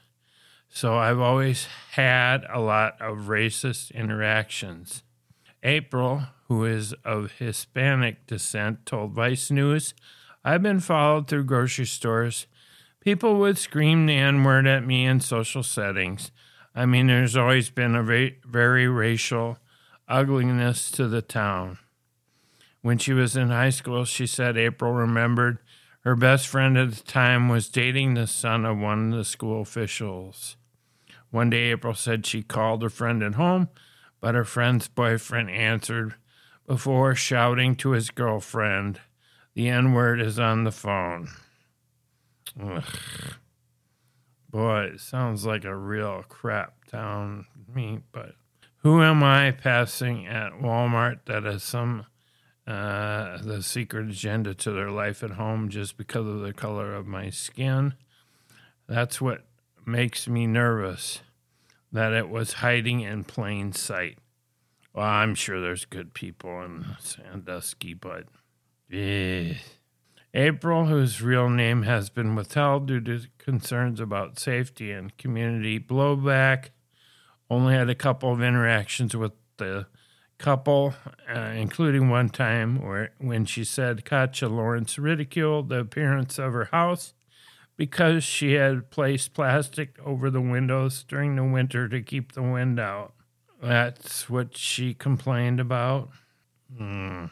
So 0.67 0.97
I've 0.97 1.19
always 1.19 1.67
had 1.91 2.45
a 2.51 2.59
lot 2.59 2.99
of 2.99 3.27
racist 3.27 3.93
interactions. 3.93 5.03
April, 5.63 6.23
who 6.47 6.65
is 6.65 6.93
of 7.05 7.33
Hispanic 7.39 8.27
descent, 8.27 8.85
told 8.85 9.13
Vice 9.13 9.49
News, 9.49 9.93
I've 10.43 10.61
been 10.61 10.81
followed 10.81 11.27
through 11.27 11.45
grocery 11.45 11.85
stores. 11.85 12.47
People 12.99 13.39
would 13.39 13.57
scream 13.57 14.05
the 14.05 14.15
N 14.15 14.43
word 14.43 14.67
at 14.67 14.85
me 14.85 15.05
in 15.05 15.21
social 15.21 15.63
settings. 15.63 16.31
I 16.75 16.85
mean, 16.85 17.07
there's 17.07 17.37
always 17.37 17.69
been 17.69 17.95
a 17.95 18.03
very, 18.03 18.39
very 18.45 18.87
racial 18.87 19.57
ugliness 20.07 20.91
to 20.91 21.07
the 21.07 21.21
town. 21.21 21.79
When 22.81 22.97
she 22.97 23.13
was 23.13 23.37
in 23.37 23.49
high 23.49 23.69
school, 23.69 24.03
she 24.03 24.27
said 24.27 24.57
April 24.57 24.91
remembered 24.91 25.59
her 26.01 26.17
best 26.17 26.49
friend 26.49 26.77
at 26.77 26.91
the 26.91 27.03
time 27.03 27.47
was 27.47 27.69
dating 27.69 28.13
the 28.13 28.27
son 28.27 28.65
of 28.65 28.77
one 28.77 29.13
of 29.13 29.17
the 29.17 29.23
school 29.23 29.61
officials. 29.61 30.57
One 31.31 31.49
day, 31.49 31.71
April 31.71 31.93
said 31.93 32.25
she 32.25 32.43
called 32.43 32.83
her 32.83 32.89
friend 32.89 33.23
at 33.23 33.35
home, 33.35 33.69
but 34.23 34.35
her 34.35 34.45
friend's 34.45 34.87
boyfriend 34.87 35.49
answered 35.49 36.15
before 36.65 37.13
shouting 37.13 37.75
to 37.75 37.89
his 37.89 38.09
girlfriend, 38.09 39.01
The 39.53 39.67
N 39.67 39.91
word 39.91 40.21
is 40.21 40.39
on 40.39 40.63
the 40.63 40.71
phone. 40.71 41.27
Ugh. 42.57 42.85
Boy, 44.49 44.91
it 44.93 45.01
sounds 45.01 45.45
like 45.45 45.65
a 45.65 45.75
real 45.75 46.23
crap 46.29 46.85
town 46.85 47.47
to 47.53 47.75
me, 47.75 47.99
but 48.13 48.35
who 48.77 49.03
am 49.03 49.23
I 49.23 49.51
passing 49.51 50.25
at 50.25 50.53
Walmart 50.53 51.25
that 51.25 51.43
has 51.43 51.61
some 51.61 52.05
uh, 52.65 53.39
the 53.41 53.61
secret 53.61 54.07
agenda 54.07 54.53
to 54.53 54.71
their 54.71 54.89
life 54.89 55.21
at 55.21 55.31
home 55.31 55.67
just 55.67 55.97
because 55.97 56.25
of 56.25 56.39
the 56.39 56.53
color 56.53 56.93
of 56.93 57.07
my 57.07 57.29
skin? 57.29 57.95
That's 58.87 59.19
what 59.19 59.43
makes 59.85 60.29
me 60.29 60.47
nervous 60.47 61.19
that 61.93 62.11
it 62.11 62.27
was 62.27 62.53
hiding 62.53 63.01
in 63.01 63.23
plain 63.23 63.71
sight. 63.71 64.17
Well, 64.93 65.05
I'm 65.05 65.35
sure 65.35 65.61
there's 65.61 65.85
good 65.85 66.13
people 66.13 66.61
in 66.63 66.85
Sandusky, 66.99 67.93
but 67.93 68.25
eh. 68.91 69.53
April, 70.35 70.85
whose 70.85 71.21
real 71.21 71.47
name 71.47 71.83
has 71.83 72.09
been 72.09 72.35
withheld 72.35 72.87
due 72.87 72.99
to 73.01 73.21
concerns 73.37 73.99
about 73.99 74.39
safety 74.39 74.91
and 74.91 75.15
community 75.17 75.79
blowback, 75.79 76.69
only 77.49 77.75
had 77.75 77.89
a 77.89 77.95
couple 77.95 78.33
of 78.33 78.41
interactions 78.41 79.15
with 79.15 79.33
the 79.57 79.85
couple, 80.39 80.95
uh, 81.33 81.39
including 81.55 82.09
one 82.09 82.29
time 82.29 82.81
where 82.81 83.11
when 83.19 83.45
she 83.45 83.63
said 83.63 84.05
Katja 84.05 84.49
Lawrence 84.49 84.97
ridiculed 84.97 85.69
the 85.69 85.79
appearance 85.79 86.39
of 86.39 86.53
her 86.53 86.65
house 86.65 87.13
because 87.77 88.23
she 88.23 88.53
had 88.53 88.91
placed 88.91 89.33
plastic 89.33 89.97
over 90.05 90.29
the 90.29 90.41
windows 90.41 91.03
during 91.07 91.35
the 91.35 91.43
winter 91.43 91.87
to 91.89 92.01
keep 92.01 92.33
the 92.33 92.43
wind 92.43 92.79
out. 92.79 93.13
That's 93.61 94.29
what 94.29 94.57
she 94.57 94.93
complained 94.93 95.59
about. 95.59 96.09
Hmm. 96.77 97.25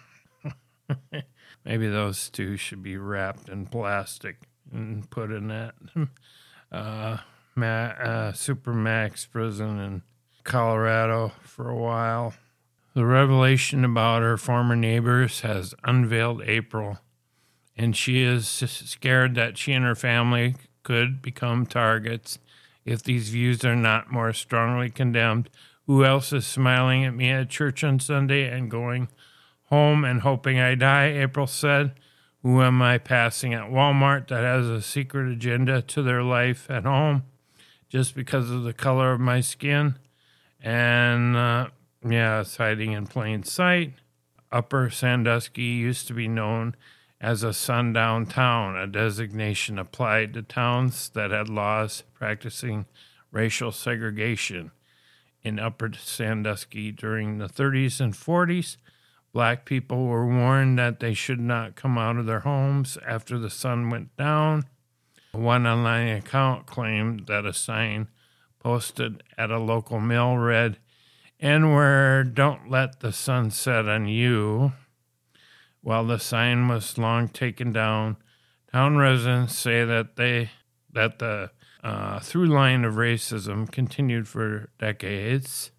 Maybe 1.66 1.88
those 1.88 2.30
two 2.30 2.58
should 2.58 2.82
be 2.82 2.98
wrapped 2.98 3.50
in 3.50 3.68
plastic 3.68 4.38
and 4.72 5.10
put 5.10 5.32
in 5.32 5.48
that 5.48 5.76
uh, 6.72 7.18
Ma- 7.56 7.66
uh, 7.66 8.32
Supermax 8.32 9.30
prison 9.30 9.80
in 9.80 10.02
Colorado 10.44 11.34
for 11.44 11.70
a 11.70 11.76
while. 11.76 12.34
The 12.94 13.06
revelation 13.06 13.86
about 13.86 14.22
her 14.22 14.38
former 14.38 14.76
neighbors 14.76 15.42
has 15.42 15.74
unveiled 15.84 16.42
April, 16.44 17.00
and 17.78 17.96
she 17.96 18.22
is 18.22 18.48
scared 18.48 19.36
that 19.36 19.58
she 19.58 19.74
and 19.74 19.86
her 19.86 19.96
family 19.96 20.56
could 20.84 21.22
become 21.22 21.66
targets 21.66 22.40
if 22.86 23.04
these 23.04 23.30
views 23.30 23.64
are 23.64 23.76
not 23.76 24.12
more 24.12 24.34
strongly 24.34 24.90
condemned. 24.90 25.50
Who 25.88 26.06
else 26.06 26.32
is 26.34 26.46
smiling 26.46 27.06
at 27.06 27.14
me 27.14 27.30
at 27.30 27.50
church 27.50 27.84
on 27.84 28.00
Sunday 28.00 28.48
and 28.48 28.72
going 28.72 29.10
home 29.66 30.04
and 30.04 30.22
hoping 30.22 30.60
I 30.60 30.76
die? 30.76 31.08
April 31.08 31.48
said. 31.48 31.94
Who 32.44 32.62
am 32.64 32.82
I 32.82 32.98
passing 32.98 33.54
at 33.54 33.70
Walmart 33.70 34.30
that 34.30 34.44
has 34.44 34.68
a 34.68 34.82
secret 34.82 35.32
agenda 35.32 35.84
to 35.84 36.02
their 36.02 36.24
life 36.24 36.66
at 36.72 36.86
home 36.86 37.24
just 37.88 38.16
because 38.16 38.50
of 38.50 38.64
the 38.64 38.74
color 38.74 39.14
of 39.14 39.20
my 39.20 39.42
skin? 39.42 40.00
And 40.60 41.36
uh, 41.36 41.68
yeah, 42.08 42.42
it's 42.42 42.58
hiding 42.58 42.94
in 42.94 43.06
plain 43.06 43.44
sight. 43.44 43.94
Upper 44.52 44.90
Sandusky 44.90 45.62
used 45.62 46.08
to 46.08 46.14
be 46.14 46.28
known 46.28 46.76
as 47.22 47.44
a 47.44 47.54
sundown 47.54 48.26
town, 48.26 48.76
a 48.76 48.88
designation 48.88 49.78
applied 49.78 50.34
to 50.34 50.42
towns 50.42 51.10
that 51.10 51.30
had 51.30 51.48
laws 51.48 52.04
practicing 52.16 52.88
racial 53.32 53.72
segregation. 53.72 54.72
In 55.44 55.60
Upper 55.60 55.92
Sandusky 55.94 56.92
during 56.92 57.38
the 57.38 57.48
30s 57.48 58.02
and 58.02 58.14
40s, 58.14 58.78
black 59.34 59.66
people 59.66 60.08
were 60.08 60.26
warned 60.26 60.80
that 60.80 61.00
they 61.00 61.14
should 61.14 61.40
not 61.40 61.76
come 61.76 61.96
out 61.96 62.18
of 62.18 62.26
their 62.26 62.40
homes 62.40 62.98
after 63.08 63.38
the 63.38 63.52
sun 63.52 63.92
went 63.92 64.18
down. 64.18 64.64
One 65.32 65.68
online 65.68 66.10
account 66.10 66.66
claimed 66.66 67.28
that 67.28 67.46
a 67.46 67.54
sign 67.54 68.08
posted 68.60 69.22
at 69.38 69.52
a 69.52 69.60
local 69.60 70.00
mill 70.00 70.38
read, 70.38 70.78
N-word, 71.40 72.34
don't 72.34 72.70
let 72.70 73.00
the 73.00 73.12
sun 73.12 73.52
set 73.52 73.88
on 73.88 74.08
you. 74.08 74.74
While 75.82 76.06
the 76.06 76.20
sign 76.20 76.68
was 76.68 76.98
long 76.98 77.28
taken 77.28 77.72
down, 77.72 78.18
town 78.72 78.98
residents 78.98 79.58
say 79.58 79.84
that 79.84 80.16
they 80.16 80.52
that 80.94 81.20
the 81.20 81.52
uh, 81.84 82.20
through 82.20 82.46
line 82.46 82.86
of 82.86 82.96
racism 82.96 83.72
continued 83.72 84.28
for 84.28 84.70
decades. 84.78 85.72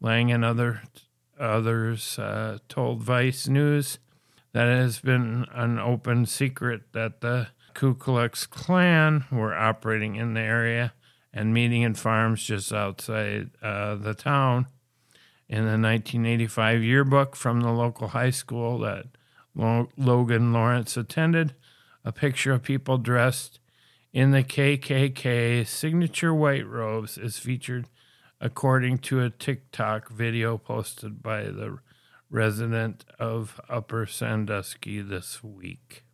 Lang 0.00 0.30
and 0.30 0.44
other 0.44 0.82
others 1.38 2.18
uh, 2.18 2.58
told 2.68 3.02
Vice 3.02 3.48
News 3.48 3.98
that 4.52 4.68
it 4.68 4.76
has 4.76 5.00
been 5.00 5.46
an 5.52 5.80
open 5.80 6.26
secret 6.26 6.92
that 6.92 7.20
the 7.20 7.48
Ku 7.74 7.94
Klux 7.94 8.46
Klan 8.46 9.24
were 9.32 9.54
operating 9.54 10.14
in 10.14 10.34
the 10.34 10.40
area 10.40 10.92
and 11.32 11.52
meeting 11.52 11.82
in 11.82 11.94
farms 11.94 12.44
just 12.44 12.72
outside 12.72 13.50
uh, 13.60 13.96
the 13.96 14.14
town. 14.14 14.66
In 15.48 15.64
the 15.64 15.72
1985 15.72 16.82
yearbook 16.82 17.36
from 17.36 17.60
the 17.60 17.72
local 17.72 18.08
high 18.08 18.30
school 18.30 18.78
that 18.78 19.06
Logan 19.54 20.52
Lawrence 20.52 20.96
attended, 20.96 21.54
a 22.04 22.12
picture 22.12 22.52
of 22.52 22.62
people 22.62 22.98
dressed 22.98 23.60
in 24.12 24.30
the 24.30 24.44
KKK 24.44 25.66
signature 25.66 26.34
white 26.34 26.66
robes 26.66 27.18
is 27.18 27.38
featured 27.38 27.88
according 28.40 28.98
to 28.98 29.22
a 29.22 29.30
TikTok 29.30 30.10
video 30.10 30.58
posted 30.58 31.22
by 31.22 31.44
the 31.44 31.78
resident 32.30 33.04
of 33.18 33.60
Upper 33.68 34.06
Sandusky 34.06 35.00
this 35.00 35.42
week. 35.42 36.04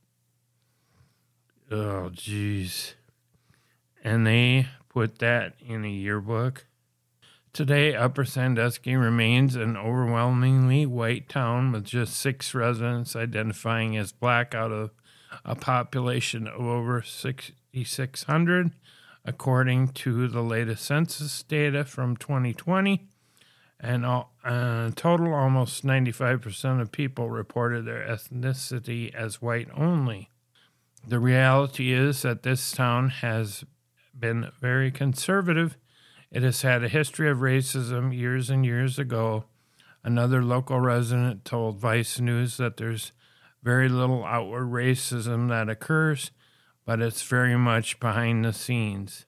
Oh, 1.70 2.11
jeez. 2.12 2.94
And 4.02 4.26
they 4.26 4.68
put 4.88 5.18
that 5.18 5.54
in 5.61 5.85
a 5.85 5.88
yearbook. 5.88 6.66
Today, 7.52 7.97
Upper 7.97 8.25
Sandusky 8.25 8.95
remains 8.95 9.57
an 9.57 9.76
overwhelmingly 9.76 10.87
white 10.87 11.28
town 11.28 11.73
with 11.73 11.85
just 11.85 12.16
six 12.16 12.54
residents 12.54 13.16
identifying 13.16 13.97
as 13.97 14.12
black 14.12 14.54
out 14.54 14.71
of 14.71 14.90
a 15.45 15.57
population 15.57 16.47
of 16.47 16.61
over 16.61 17.02
6,600, 17.02 18.71
according 19.25 19.88
to 19.88 20.28
the 20.28 20.42
latest 20.42 20.85
census 20.85 21.42
data 21.42 21.85
from 21.85 22.16
2020. 22.16 23.09
And 23.80 24.07
all, 24.07 24.33
uh, 24.45 24.90
total, 24.95 25.35
almost 25.35 25.85
95% 25.85 26.80
of 26.80 26.92
people 26.92 27.30
reported 27.30 27.85
their 27.85 28.07
ethnicity 28.07 29.12
as 29.12 29.42
white 29.42 29.69
only. 29.75 30.30
The 31.07 31.19
reality 31.19 31.92
is 31.92 32.23
that 32.23 32.45
this 32.45 32.71
town 32.71 33.09
has 33.09 33.64
been 34.16 34.52
very 34.61 34.92
conservative. 34.92 35.76
It 36.30 36.44
has 36.44 36.62
had 36.62 36.84
a 36.84 36.88
history 36.88 37.28
of 37.28 37.38
racism 37.38 38.16
years 38.16 38.50
and 38.50 38.64
years 38.64 38.99
ago. 38.99 39.46
Another 40.04 40.42
local 40.42 40.78
resident 40.78 41.44
told 41.44 41.78
Vice 41.78 42.20
News 42.20 42.56
that 42.56 42.76
there's 42.76 43.12
very 43.62 43.88
little 43.88 44.25
outward 44.25 44.66
racism 44.66 45.49
that 45.49 45.68
occurs, 45.68 46.30
but 46.87 47.00
it's 47.00 47.22
very 47.22 47.56
much 47.56 47.99
behind 47.99 48.44
the 48.44 48.52
scenes. 48.52 49.26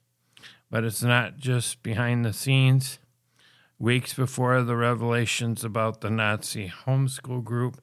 But 0.71 0.85
it's 0.85 1.03
not 1.03 1.39
just 1.39 1.83
behind 1.83 2.25
the 2.25 2.33
scenes. 2.33 2.99
Weeks 3.79 4.15
before 4.15 4.63
the 4.63 4.77
revelations 4.77 5.65
about 5.65 6.03
the 6.03 6.11
Nazi 6.11 6.73
homeschool 6.87 7.43
group, 7.43 7.83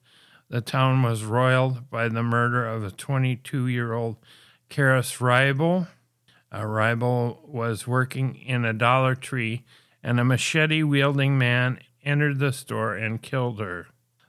the 0.49 0.61
town 0.61 1.03
was 1.03 1.25
roiled 1.25 1.89
by 1.89 2.07
the 2.07 2.23
murder 2.23 2.65
of 2.65 2.85
a 2.85 2.91
22 2.91 3.67
year 3.67 3.93
old 3.93 4.15
Karis 4.69 5.19
Reibel. 5.19 5.87
A 6.51 6.65
rival 6.65 7.41
was 7.47 7.87
working 7.87 8.35
in 8.35 8.65
a 8.65 8.73
Dollar 8.73 9.15
Tree, 9.15 9.65
and 10.01 10.19
a 10.19 10.25
machete 10.25 10.83
wielding 10.83 11.37
man 11.37 11.79
entered 12.03 12.39
the 12.39 12.51
store 12.51 12.95
and 12.95 13.21
killed 13.21 13.59
her. 13.59 13.87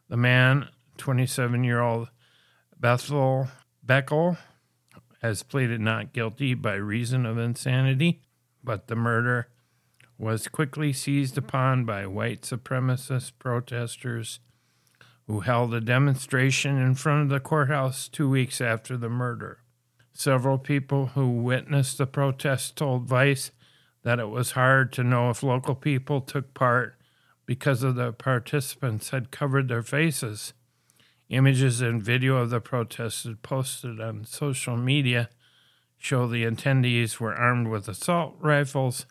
The 0.09 0.17
man 0.17 0.69
27 0.99 1.65
year 1.65 1.81
old 1.81 2.09
Bethel 2.79 3.49
Beckel 3.85 4.37
has 5.23 5.43
pleaded 5.43 5.81
not 5.81 6.13
guilty 6.13 6.55
by 6.55 6.75
reason 6.75 7.25
of 7.25 7.39
insanity, 7.39 8.23
but 8.63 8.89
the 8.89 8.97
murder 8.97 9.49
was 10.19 10.49
quickly 10.49 10.93
seized 10.93 11.39
upon 11.39 11.85
by 11.87 12.07
white 12.07 12.43
supremacist 12.43 13.33
protesters 13.39 14.41
who 15.27 15.41
held 15.41 15.73
a 15.73 15.81
demonstration 15.81 16.77
in 16.77 16.95
front 16.95 17.23
of 17.23 17.29
the 17.29 17.41
courthouse 17.41 18.09
two 18.09 18.29
weeks 18.29 18.61
after 18.61 18.97
the 18.97 19.09
murder. 19.09 19.60
Several 20.21 20.59
people 20.59 21.07
who 21.15 21.31
witnessed 21.31 21.97
the 21.97 22.07
protest 22.07 22.77
told 22.77 23.09
Vice 23.09 23.53
that 24.03 24.19
it 24.19 24.29
was 24.29 24.51
hard 24.51 24.93
to 24.93 25.03
know 25.03 25.31
if 25.31 25.43
local 25.43 25.75
people 25.75 26.21
took 26.21 26.53
part 26.53 26.99
because 27.47 27.83
of 27.83 27.95
the 27.95 28.13
participants 28.13 29.09
had 29.09 29.31
covered 29.31 29.69
their 29.69 29.83
faces. 29.83 30.53
Images 31.31 31.81
and 31.81 32.03
video 32.03 32.37
of 32.37 32.51
the 32.51 32.61
protests 32.61 33.27
posted 33.41 33.99
on 33.99 34.27
social 34.27 34.77
media 34.77 35.31
show 35.97 36.27
the 36.27 36.45
attendees 36.45 37.19
were 37.19 37.35
armed 37.35 37.69
with 37.69 37.89
assault 37.89 38.37
rifles, 38.41 39.07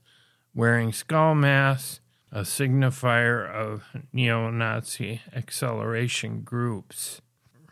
wearing 0.54 0.93
skull 0.93 1.34
masks, 1.34 2.02
a 2.32 2.41
signifier 2.41 3.52
of 3.52 3.82
neo 4.13 4.52
Nazi 4.52 5.22
acceleration 5.36 6.41
groups. 6.41 7.19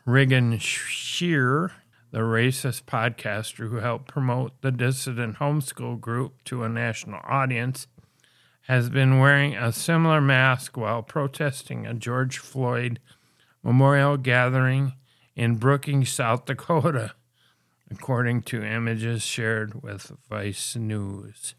Regan 0.06 0.58
Shear, 0.58 1.74
the 2.12 2.20
racist 2.20 2.84
podcaster 2.84 3.70
who 3.70 3.78
helped 3.78 4.08
promote 4.08 4.62
the 4.62 4.72
dissident 4.72 5.38
homeschool 5.38 6.00
group 6.00 6.44
to 6.46 6.64
a 6.64 6.70
national 6.70 7.20
audience, 7.24 7.88
has 8.68 8.90
been 8.90 9.20
wearing 9.20 9.56
a 9.56 9.72
similar 9.72 10.20
mask 10.20 10.76
while 10.76 11.02
protesting 11.02 11.86
a 11.86 11.94
George 11.94 12.38
Floyd 12.38 13.00
memorial 13.64 14.18
gathering 14.18 14.94
in 15.36 15.56
Brookings, 15.56 16.10
South 16.10 16.46
Dakota, 16.46 17.14
according 17.90 18.42
to 18.44 18.64
images 18.64 19.24
shared 19.24 19.82
with 19.82 20.12
Vice 20.30 20.76
News. 20.76 21.56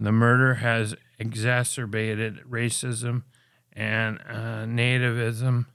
The 0.00 0.12
murder 0.12 0.54
has 0.54 0.94
exacerbated 1.18 2.38
racism 2.48 3.24
and 3.72 4.18
uh, 4.28 4.64
nativism 4.64 5.66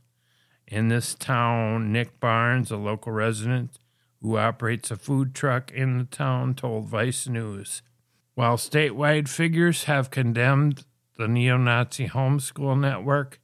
in 0.68 0.88
this 0.88 1.14
town. 1.14 1.92
Nick 1.92 2.20
Barnes, 2.20 2.72
a 2.72 2.78
local 2.78 3.12
resident 3.12 3.78
who 4.24 4.38
operates 4.38 4.90
a 4.90 4.96
food 4.96 5.36
truck 5.36 5.70
in 5.72 5.98
the 5.98 6.06
town, 6.06 6.56
told 6.56 6.88
Vice 6.88 7.28
News. 7.28 7.82
While 8.36 8.56
statewide 8.56 9.28
figures 9.28 9.84
have 9.84 10.10
condemned 10.10 10.86
the 11.18 11.28
neo 11.28 11.58
Nazi 11.58 12.08
homeschool 12.08 12.80
network, 12.80 13.40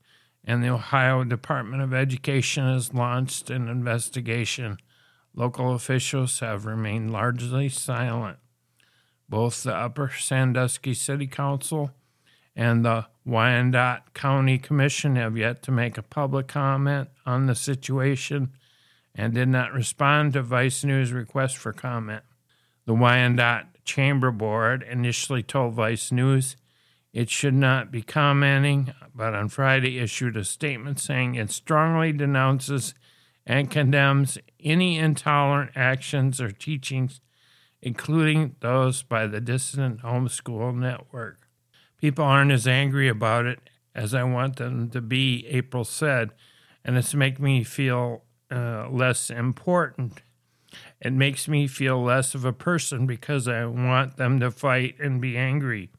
and 0.46 0.64
the 0.64 0.70
Ohio 0.70 1.26
Department 1.26 1.84
of 1.84 1.94
Education 1.94 2.64
has 2.64 2.94
launched 2.94 3.50
an 3.50 3.68
investigation, 3.68 4.78
local 5.36 5.76
officials 5.76 6.40
have 6.40 6.66
remained 6.66 7.12
largely 7.12 7.68
silent. 7.68 8.38
Both 9.28 9.64
the 9.64 9.76
Upper 9.76 10.10
Sandusky 10.18 10.94
City 10.94 11.28
Council 11.28 11.92
and 12.56 12.86
the 12.86 13.06
Wyandot 13.28 14.14
County 14.14 14.58
Commission 14.58 15.18
have 15.18 15.38
yet 15.38 15.62
to 15.64 15.72
make 15.72 15.98
a 15.98 16.04
public 16.04 16.48
comment 16.48 17.10
on 17.26 17.48
the 17.48 17.54
situation 17.54 18.54
and 19.20 19.34
did 19.34 19.50
not 19.50 19.74
respond 19.74 20.32
to 20.32 20.42
Vice 20.42 20.86
News' 20.86 21.12
request 21.12 21.58
for 21.58 21.74
comment. 21.74 22.24
The 22.86 22.94
Wyandot 22.94 23.66
Chamber 23.84 24.32
Board 24.32 24.82
initially 24.82 25.44
told 25.44 25.74
Vice 25.74 26.10
News 26.10 26.56
it 27.12 27.30
should 27.30 27.54
not 27.54 27.92
be 27.92 28.02
commenting, 28.02 28.94
but 29.14 29.36
on 29.36 29.50
Friday 29.50 30.00
issued 30.00 30.38
a 30.38 30.46
statement 30.46 31.02
saying 31.02 31.36
it 31.36 31.52
strongly 31.52 32.14
denounces 32.14 32.94
and 33.46 33.70
condemns 33.70 34.38
any 34.64 34.98
intolerant 34.98 35.72
actions 35.76 36.40
or 36.40 36.52
teachings 36.52 37.20
including 37.82 38.56
those 38.60 39.04
by 39.04 39.28
the 39.28 39.42
dissident 39.42 40.02
homeschool 40.02 40.76
network. 40.76 41.48
People 41.98 42.26
aren't 42.26 42.52
as 42.52 42.68
angry 42.68 43.10
about 43.10 43.46
it 43.46 43.60
as 43.94 44.14
I 44.14 44.24
want 44.24 44.58
them 44.58 44.90
to 44.92 45.02
be, 45.02 45.46
April 45.48 45.84
said, 45.84 46.32
and 46.84 46.98
it's 46.98 47.14
making 47.14 47.44
me 47.44 47.64
feel 47.64 48.24
uh, 48.52 48.88
less 48.90 49.30
important. 49.30 50.22
It 51.02 51.14
makes 51.14 51.48
me 51.48 51.68
feel 51.68 52.02
less 52.02 52.36
of 52.36 52.46
a 52.46 52.54
person 52.54 53.06
because 53.06 53.48
I 53.48 53.66
want 53.66 54.18
them 54.18 54.40
to 54.40 54.52
fight 54.52 54.96
and 55.00 55.22
be 55.22 55.38
angry. 55.38 55.90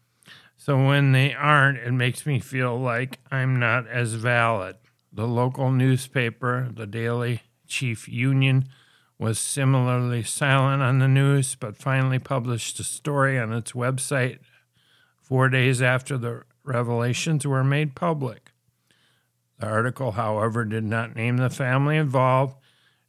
So 0.57 0.77
when 0.77 1.13
they 1.13 1.33
aren't, 1.33 1.79
it 1.79 1.93
makes 1.93 2.27
me 2.27 2.39
feel 2.39 2.79
like 2.79 3.19
I'm 3.31 3.59
not 3.59 3.89
as 3.89 4.15
valid. 4.15 4.77
The 5.13 5.27
local 5.27 5.73
newspaper, 5.73 6.69
the 6.73 6.87
Daily 6.87 7.43
Chief 7.67 8.09
Union, 8.09 8.69
was 9.19 9.39
similarly 9.39 10.23
silent 10.23 10.83
on 10.83 10.99
the 10.99 11.09
news, 11.09 11.55
but 11.55 11.77
finally 11.77 12.19
published 12.19 12.79
a 12.79 12.85
story 12.85 13.39
on 13.39 13.53
its 13.53 13.73
website 13.73 14.39
four 15.21 15.49
days 15.49 15.81
after 15.81 16.19
the 16.19 16.43
revelations 16.65 17.47
were 17.47 17.65
made 17.65 17.95
public. 17.95 18.50
The 19.61 19.67
article, 19.67 20.13
however, 20.13 20.65
did 20.65 20.85
not 20.85 21.15
name 21.15 21.37
the 21.37 21.51
family 21.51 21.99
involved, 21.99 22.57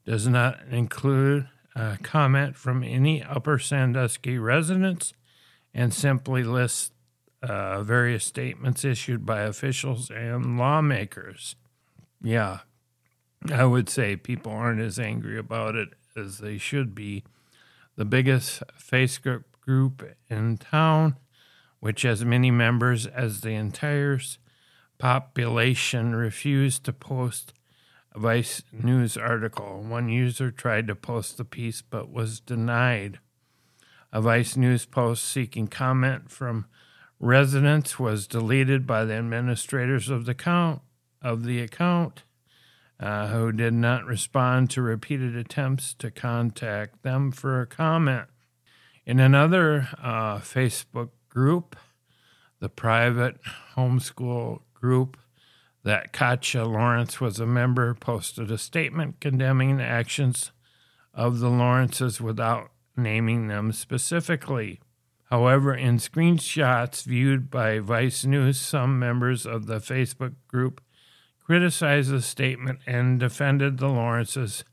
does 0.05 0.27
not 0.27 0.59
include 0.69 1.47
a 1.75 1.97
comment 2.03 2.57
from 2.57 2.83
any 2.83 3.23
Upper 3.23 3.57
Sandusky 3.57 4.37
residents 4.37 5.13
and 5.73 5.93
simply 5.93 6.43
lists 6.43 6.91
uh, 7.41 7.81
various 7.83 8.25
statements 8.25 8.83
issued 8.83 9.25
by 9.25 9.41
officials 9.41 10.11
and 10.11 10.57
lawmakers. 10.57 11.55
Yeah, 12.21 12.59
I 13.49 13.63
would 13.63 13.87
say 13.87 14.17
people 14.17 14.51
aren't 14.51 14.81
as 14.81 14.99
angry 14.99 15.39
about 15.39 15.75
it 15.75 15.89
as 16.17 16.39
they 16.39 16.57
should 16.57 16.93
be. 16.93 17.23
The 17.95 18.05
biggest 18.05 18.61
Facebook 18.77 19.45
group 19.61 20.03
in 20.29 20.57
town, 20.57 21.15
which 21.79 22.01
has 22.01 22.25
many 22.25 22.51
members 22.51 23.07
as 23.07 23.39
the 23.39 23.51
entire 23.51 24.19
population, 25.01 26.15
refused 26.15 26.83
to 26.83 26.93
post 26.93 27.53
a 28.13 28.19
Vice 28.19 28.61
News 28.71 29.17
article. 29.17 29.81
One 29.81 30.09
user 30.09 30.51
tried 30.51 30.85
to 30.87 30.95
post 30.95 31.37
the 31.37 31.43
piece 31.43 31.81
but 31.81 32.11
was 32.11 32.39
denied. 32.39 33.19
A 34.13 34.21
Vice 34.21 34.55
News 34.55 34.85
post 34.85 35.25
seeking 35.25 35.67
comment 35.67 36.29
from 36.29 36.67
residents 37.19 37.97
was 37.97 38.27
deleted 38.27 38.85
by 38.85 39.03
the 39.03 39.15
administrators 39.15 40.07
of 40.09 40.25
the 40.25 40.33
account 40.33 40.81
of 41.19 41.45
the 41.45 41.61
account 41.61 42.23
uh, 42.99 43.27
who 43.27 43.51
did 43.51 43.73
not 43.73 44.05
respond 44.05 44.69
to 44.69 44.81
repeated 44.83 45.35
attempts 45.35 45.95
to 45.95 46.11
contact 46.11 47.01
them 47.01 47.31
for 47.31 47.59
a 47.59 47.67
comment. 47.67 48.27
In 49.05 49.19
another 49.19 49.89
uh, 49.99 50.37
Facebook 50.37 51.09
group, 51.29 51.75
the 52.59 52.69
private 52.69 53.39
homeschool 53.75 54.61
group 54.81 55.17
that 55.83 56.11
Katja 56.11 56.65
Lawrence 56.65 57.21
was 57.21 57.39
a 57.39 57.45
member 57.45 57.93
posted 57.93 58.51
a 58.51 58.57
statement 58.57 59.19
condemning 59.19 59.77
the 59.77 59.83
actions 59.83 60.51
of 61.13 61.39
the 61.39 61.49
Lawrences 61.49 62.21
without 62.21 62.71
naming 62.95 63.47
them 63.47 63.71
specifically. 63.71 64.79
However, 65.29 65.73
in 65.73 65.97
screenshots 65.97 67.03
viewed 67.03 67.49
by 67.49 67.79
Vice 67.79 68.25
News, 68.25 68.59
some 68.59 68.99
members 68.99 69.45
of 69.45 69.65
the 69.65 69.77
Facebook 69.77 70.33
group 70.47 70.81
criticized 71.39 72.11
the 72.11 72.21
statement 72.21 72.79
and 72.85 73.19
defended 73.19 73.77
the 73.77 73.87
Lawrences, 73.87 74.63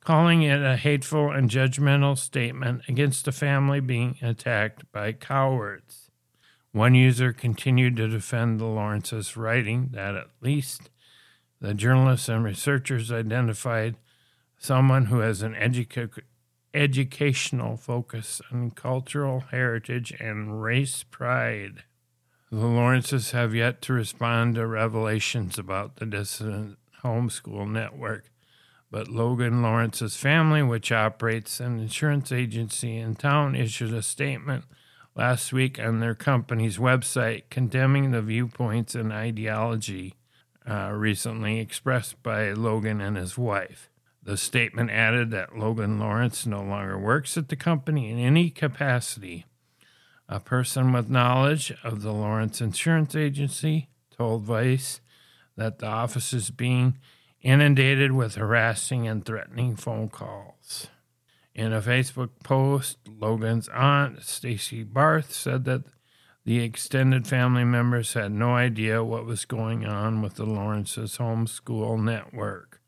calling 0.00 0.42
it 0.42 0.62
a 0.62 0.76
hateful 0.76 1.30
and 1.30 1.50
judgmental 1.50 2.16
statement 2.16 2.82
against 2.88 3.28
a 3.28 3.32
family 3.32 3.80
being 3.80 4.16
attacked 4.22 4.90
by 4.92 5.12
cowards. 5.12 6.07
One 6.72 6.94
user 6.94 7.32
continued 7.32 7.96
to 7.96 8.08
defend 8.08 8.60
the 8.60 8.66
Lawrences, 8.66 9.36
writing 9.36 9.88
that 9.92 10.14
at 10.14 10.28
least 10.40 10.90
the 11.60 11.74
journalists 11.74 12.28
and 12.28 12.44
researchers 12.44 13.10
identified 13.10 13.96
someone 14.58 15.06
who 15.06 15.20
has 15.20 15.42
an 15.42 15.54
educa- 15.54 16.22
educational 16.74 17.76
focus 17.76 18.40
on 18.52 18.70
cultural 18.72 19.40
heritage 19.50 20.12
and 20.20 20.62
race 20.62 21.04
pride. 21.04 21.84
The 22.50 22.66
Lawrences 22.66 23.32
have 23.32 23.54
yet 23.54 23.80
to 23.82 23.92
respond 23.92 24.54
to 24.54 24.66
revelations 24.66 25.58
about 25.58 25.96
the 25.96 26.06
dissident 26.06 26.78
homeschool 27.02 27.70
network, 27.70 28.30
but 28.90 29.08
Logan 29.08 29.62
Lawrence's 29.62 30.16
family, 30.16 30.62
which 30.62 30.92
operates 30.92 31.60
an 31.60 31.78
insurance 31.78 32.32
agency 32.32 32.96
in 32.96 33.16
town, 33.16 33.54
issued 33.54 33.92
a 33.92 34.02
statement 34.02 34.64
last 35.18 35.52
week 35.52 35.80
on 35.80 35.98
their 35.98 36.14
company's 36.14 36.78
website 36.78 37.42
condemning 37.50 38.12
the 38.12 38.22
viewpoints 38.22 38.94
and 38.94 39.12
ideology 39.12 40.14
uh, 40.64 40.90
recently 40.94 41.58
expressed 41.58 42.22
by 42.22 42.52
Logan 42.52 43.00
and 43.00 43.16
his 43.16 43.36
wife. 43.36 43.90
The 44.22 44.36
statement 44.36 44.90
added 44.90 45.32
that 45.32 45.58
Logan 45.58 45.98
Lawrence 45.98 46.46
no 46.46 46.62
longer 46.62 46.96
works 46.96 47.36
at 47.36 47.48
the 47.48 47.56
company 47.56 48.10
in 48.10 48.18
any 48.18 48.48
capacity 48.48 49.44
a 50.28 50.38
person 50.38 50.92
with 50.92 51.08
knowledge 51.08 51.72
of 51.82 52.02
the 52.02 52.12
Lawrence 52.12 52.60
Insurance 52.60 53.16
Agency 53.16 53.88
told 54.16 54.42
Vice 54.42 55.00
that 55.56 55.78
the 55.78 55.86
office 55.86 56.34
is 56.34 56.50
being 56.50 56.98
inundated 57.40 58.12
with 58.12 58.34
harassing 58.34 59.08
and 59.08 59.24
threatening 59.24 59.74
phone 59.74 60.10
calls. 60.10 60.57
In 61.58 61.72
a 61.72 61.82
Facebook 61.82 62.30
post, 62.44 62.98
Logan's 63.08 63.68
aunt, 63.70 64.22
Stacy 64.22 64.84
Barth, 64.84 65.32
said 65.32 65.64
that 65.64 65.82
the 66.44 66.60
extended 66.60 67.26
family 67.26 67.64
members 67.64 68.12
had 68.12 68.30
no 68.30 68.54
idea 68.54 69.02
what 69.02 69.26
was 69.26 69.44
going 69.44 69.84
on 69.84 70.22
with 70.22 70.34
the 70.34 70.46
Lawrence's 70.46 71.18
homeschool 71.18 72.00
network. 72.00 72.80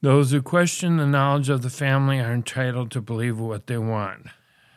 Those 0.00 0.30
who 0.30 0.42
question 0.42 0.96
the 0.96 1.08
knowledge 1.08 1.48
of 1.48 1.62
the 1.62 1.70
family 1.70 2.20
are 2.20 2.32
entitled 2.32 2.92
to 2.92 3.00
believe 3.00 3.40
what 3.40 3.66
they 3.66 3.78
want, 3.78 4.28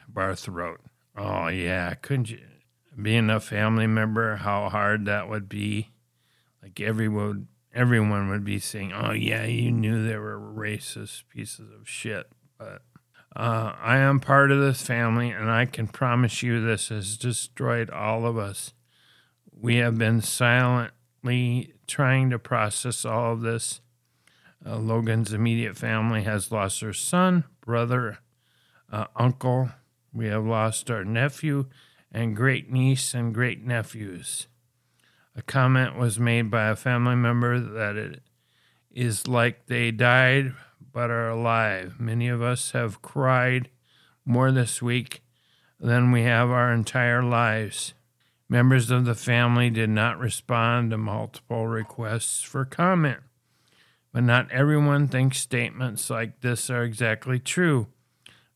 Barth 0.07 0.47
wrote. 0.47 0.81
Oh 1.15 1.47
yeah, 1.49 1.93
couldn't 1.93 2.31
you? 2.31 2.41
Being 2.99 3.29
a 3.29 3.39
family 3.39 3.85
member, 3.85 4.37
how 4.37 4.67
hard 4.69 5.05
that 5.05 5.29
would 5.29 5.47
be. 5.47 5.91
Like 6.63 6.79
everyone, 6.79 7.49
everyone 7.71 8.29
would 8.29 8.43
be 8.43 8.57
saying, 8.57 8.93
"Oh 8.93 9.11
yeah, 9.11 9.45
you 9.45 9.71
knew 9.71 10.03
they 10.07 10.17
were 10.17 10.39
racist 10.39 11.25
pieces 11.29 11.69
of 11.71 11.87
shit." 11.87 12.31
But 12.57 12.81
uh, 13.37 13.75
I 13.79 13.97
am 13.97 14.19
part 14.19 14.49
of 14.49 14.59
this 14.59 14.81
family, 14.81 15.29
and 15.29 15.49
I 15.49 15.65
can 15.65 15.87
promise 15.87 16.41
you, 16.41 16.59
this 16.59 16.89
has 16.89 17.17
destroyed 17.17 17.91
all 17.91 18.25
of 18.25 18.35
us. 18.35 18.73
We 19.51 19.75
have 19.75 19.95
been 19.95 20.21
silently 20.21 21.75
trying 21.85 22.31
to 22.31 22.39
process 22.39 23.05
all 23.05 23.33
of 23.33 23.41
this. 23.41 23.79
Uh, 24.65 24.77
Logan's 24.77 25.33
immediate 25.33 25.77
family 25.77 26.23
has 26.23 26.51
lost 26.51 26.81
their 26.81 26.93
son, 26.93 27.43
brother, 27.61 28.17
uh, 28.91 29.05
uncle, 29.15 29.69
we 30.11 30.25
have 30.27 30.45
lost 30.45 30.89
our 30.89 31.05
nephew 31.05 31.67
and 32.11 32.35
great 32.35 32.71
niece 32.71 33.13
and 33.13 33.35
great 33.35 33.63
nephews. 33.63 34.47
A 35.35 35.43
comment 35.43 35.95
was 35.95 36.19
made 36.19 36.49
by 36.49 36.69
a 36.69 36.75
family 36.75 37.15
member 37.15 37.59
that 37.59 37.97
it 37.97 38.21
is 38.91 39.27
like 39.27 39.67
they 39.67 39.91
died 39.91 40.53
but 40.97 41.11
are 41.11 41.29
alive. 41.29 41.99
Many 41.99 42.27
of 42.27 42.41
us 42.41 42.71
have 42.71 43.03
cried 43.03 43.69
more 44.25 44.51
this 44.51 44.81
week 44.81 45.21
than 45.79 46.11
we 46.11 46.23
have 46.23 46.49
our 46.49 46.73
entire 46.73 47.21
lives. 47.21 47.93
Members 48.49 48.89
of 48.89 49.05
the 49.05 49.13
family 49.13 49.69
did 49.69 49.91
not 49.91 50.17
respond 50.17 50.89
to 50.89 50.97
multiple 50.97 51.67
requests 51.67 52.41
for 52.41 52.65
comment. 52.65 53.19
But 54.11 54.23
not 54.23 54.51
everyone 54.51 55.07
thinks 55.07 55.37
statements 55.37 56.09
like 56.09 56.41
this 56.41 56.67
are 56.71 56.83
exactly 56.83 57.37
true. 57.37 57.89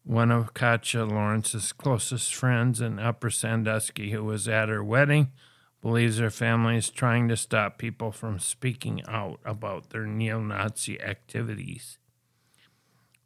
One 0.03 0.31
of 0.31 0.55
Katja 0.55 1.05
Lawrence's 1.05 1.71
closest 1.71 2.33
friends 2.33 2.81
in 2.81 2.97
Upper 2.97 3.29
Sandusky, 3.29 4.09
who 4.09 4.23
was 4.23 4.47
at 4.47 4.67
her 4.67 4.83
wedding, 4.83 5.31
believes 5.79 6.17
her 6.17 6.31
family 6.31 6.77
is 6.77 6.89
trying 6.89 7.27
to 7.27 7.37
stop 7.37 7.77
people 7.77 8.11
from 8.11 8.39
speaking 8.39 9.03
out 9.07 9.39
about 9.45 9.91
their 9.91 10.07
neo 10.07 10.41
Nazi 10.41 10.99
activities. 10.99 11.99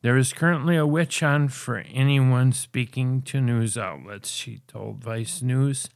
There 0.05 0.17
is 0.17 0.33
currently 0.33 0.75
a 0.77 0.85
witch 0.85 1.21
hunt 1.21 1.51
for 1.51 1.77
anyone 1.77 2.51
speaking 2.51 3.23
to 3.23 3.41
news 3.41 3.75
outlets, 3.75 4.29
she 4.29 4.61
told 4.67 5.03
Vice 5.03 5.41
News. 5.41 5.89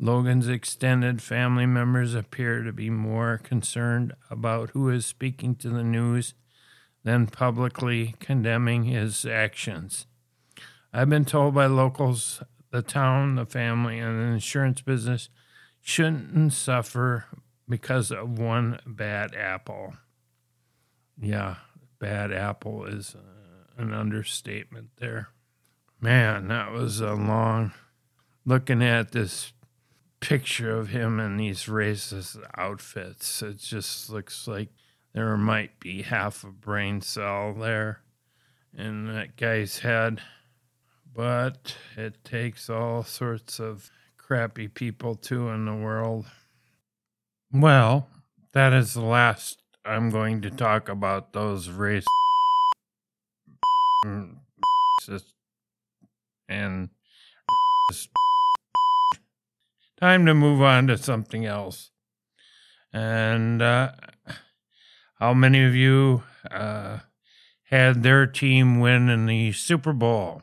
Logan's 0.00 0.48
extended 0.48 1.22
family 1.22 1.64
members 1.64 2.12
appear 2.12 2.64
to 2.64 2.72
be 2.72 2.90
more 2.90 3.38
concerned 3.38 4.14
about 4.30 4.70
who 4.70 4.88
is 4.88 5.06
speaking 5.06 5.54
to 5.54 5.68
the 5.68 5.84
news 5.84 6.34
than 7.04 7.28
publicly 7.28 8.16
condemning 8.18 8.82
his 8.82 9.24
actions. 9.24 10.08
I've 10.92 11.08
been 11.08 11.24
told 11.24 11.54
by 11.54 11.66
locals 11.66 12.42
the 12.72 12.82
town, 12.82 13.36
the 13.36 13.46
family, 13.46 14.00
and 14.00 14.18
the 14.18 14.24
insurance 14.24 14.80
business 14.80 15.28
shouldn't 15.80 16.52
suffer 16.52 17.26
because 17.68 18.10
of 18.10 18.40
one 18.40 18.80
bad 18.84 19.36
apple. 19.36 19.94
Yeah, 21.16 21.58
bad 22.00 22.32
apple 22.32 22.86
is 22.86 23.14
uh, 23.14 23.35
an 23.76 23.92
understatement 23.92 24.90
there. 24.98 25.28
Man, 26.00 26.48
that 26.48 26.72
was 26.72 27.00
a 27.00 27.14
long 27.14 27.72
looking 28.44 28.82
at 28.82 29.12
this 29.12 29.52
picture 30.20 30.76
of 30.76 30.88
him 30.88 31.20
in 31.20 31.36
these 31.36 31.64
racist 31.64 32.38
outfits. 32.56 33.42
It 33.42 33.58
just 33.58 34.10
looks 34.10 34.46
like 34.48 34.68
there 35.12 35.36
might 35.36 35.78
be 35.80 36.02
half 36.02 36.44
a 36.44 36.48
brain 36.48 37.00
cell 37.00 37.54
there 37.54 38.00
in 38.76 39.06
that 39.06 39.36
guy's 39.36 39.78
head. 39.78 40.20
But 41.14 41.76
it 41.96 42.24
takes 42.24 42.68
all 42.68 43.02
sorts 43.02 43.58
of 43.58 43.90
crappy 44.18 44.68
people 44.68 45.14
too 45.14 45.48
in 45.48 45.64
the 45.64 45.74
world. 45.74 46.26
Well, 47.52 48.08
that 48.52 48.72
is 48.72 48.94
the 48.94 49.04
last 49.04 49.62
I'm 49.84 50.10
going 50.10 50.42
to 50.42 50.50
talk 50.50 50.88
about 50.88 51.32
those 51.32 51.68
race 51.68 52.06
and 56.48 56.88
time 59.98 60.26
to 60.26 60.34
move 60.34 60.60
on 60.62 60.86
to 60.86 60.98
something 60.98 61.46
else. 61.46 61.90
And 62.92 63.62
uh, 63.62 63.92
how 65.18 65.34
many 65.34 65.64
of 65.64 65.74
you 65.74 66.22
uh, 66.50 66.98
had 67.70 68.02
their 68.02 68.26
team 68.26 68.80
win 68.80 69.08
in 69.08 69.26
the 69.26 69.52
Super 69.52 69.92
Bowl. 69.92 70.42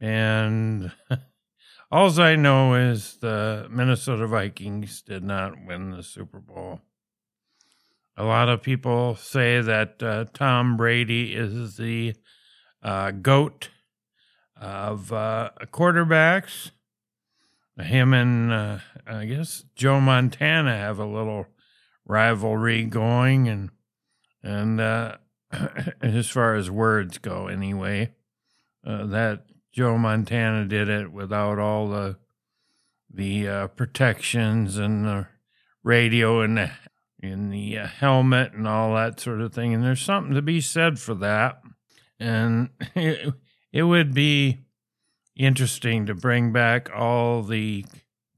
And 0.00 0.92
all 1.92 2.20
I 2.20 2.36
know 2.36 2.74
is 2.74 3.16
the 3.20 3.66
Minnesota 3.70 4.26
Vikings 4.26 5.02
did 5.02 5.22
not 5.22 5.62
win 5.66 5.90
the 5.90 6.02
Super 6.02 6.38
Bowl. 6.38 6.80
A 8.20 8.24
lot 8.24 8.50
of 8.50 8.60
people 8.60 9.16
say 9.16 9.62
that 9.62 10.02
uh, 10.02 10.26
Tom 10.34 10.76
Brady 10.76 11.34
is 11.34 11.78
the 11.78 12.12
uh, 12.82 13.12
GOAT 13.12 13.70
of 14.60 15.10
uh, 15.10 15.52
quarterbacks. 15.72 16.70
Him 17.78 18.12
and 18.12 18.52
uh, 18.52 18.78
I 19.06 19.24
guess 19.24 19.64
Joe 19.74 20.02
Montana 20.02 20.76
have 20.76 20.98
a 20.98 21.06
little 21.06 21.46
rivalry 22.04 22.84
going, 22.84 23.48
and 23.48 23.70
and 24.42 24.82
uh, 24.82 25.16
as 26.02 26.28
far 26.28 26.56
as 26.56 26.70
words 26.70 27.16
go, 27.16 27.46
anyway, 27.46 28.12
uh, 28.86 29.06
that 29.06 29.46
Joe 29.72 29.96
Montana 29.96 30.66
did 30.66 30.90
it 30.90 31.10
without 31.10 31.58
all 31.58 31.88
the 31.88 32.18
the 33.10 33.70
protections 33.76 34.76
and 34.76 35.06
the 35.06 35.26
radio 35.82 36.42
and 36.42 36.58
the 36.58 36.70
in 37.22 37.50
the 37.50 37.78
uh, 37.78 37.86
helmet 37.86 38.52
and 38.52 38.66
all 38.66 38.94
that 38.94 39.20
sort 39.20 39.40
of 39.40 39.52
thing. 39.52 39.74
And 39.74 39.84
there's 39.84 40.02
something 40.02 40.34
to 40.34 40.42
be 40.42 40.60
said 40.60 40.98
for 40.98 41.14
that. 41.14 41.62
And 42.18 42.70
it, 42.94 43.34
it 43.72 43.82
would 43.82 44.14
be 44.14 44.58
interesting 45.36 46.06
to 46.06 46.14
bring 46.14 46.52
back 46.52 46.90
all 46.94 47.42
the 47.42 47.84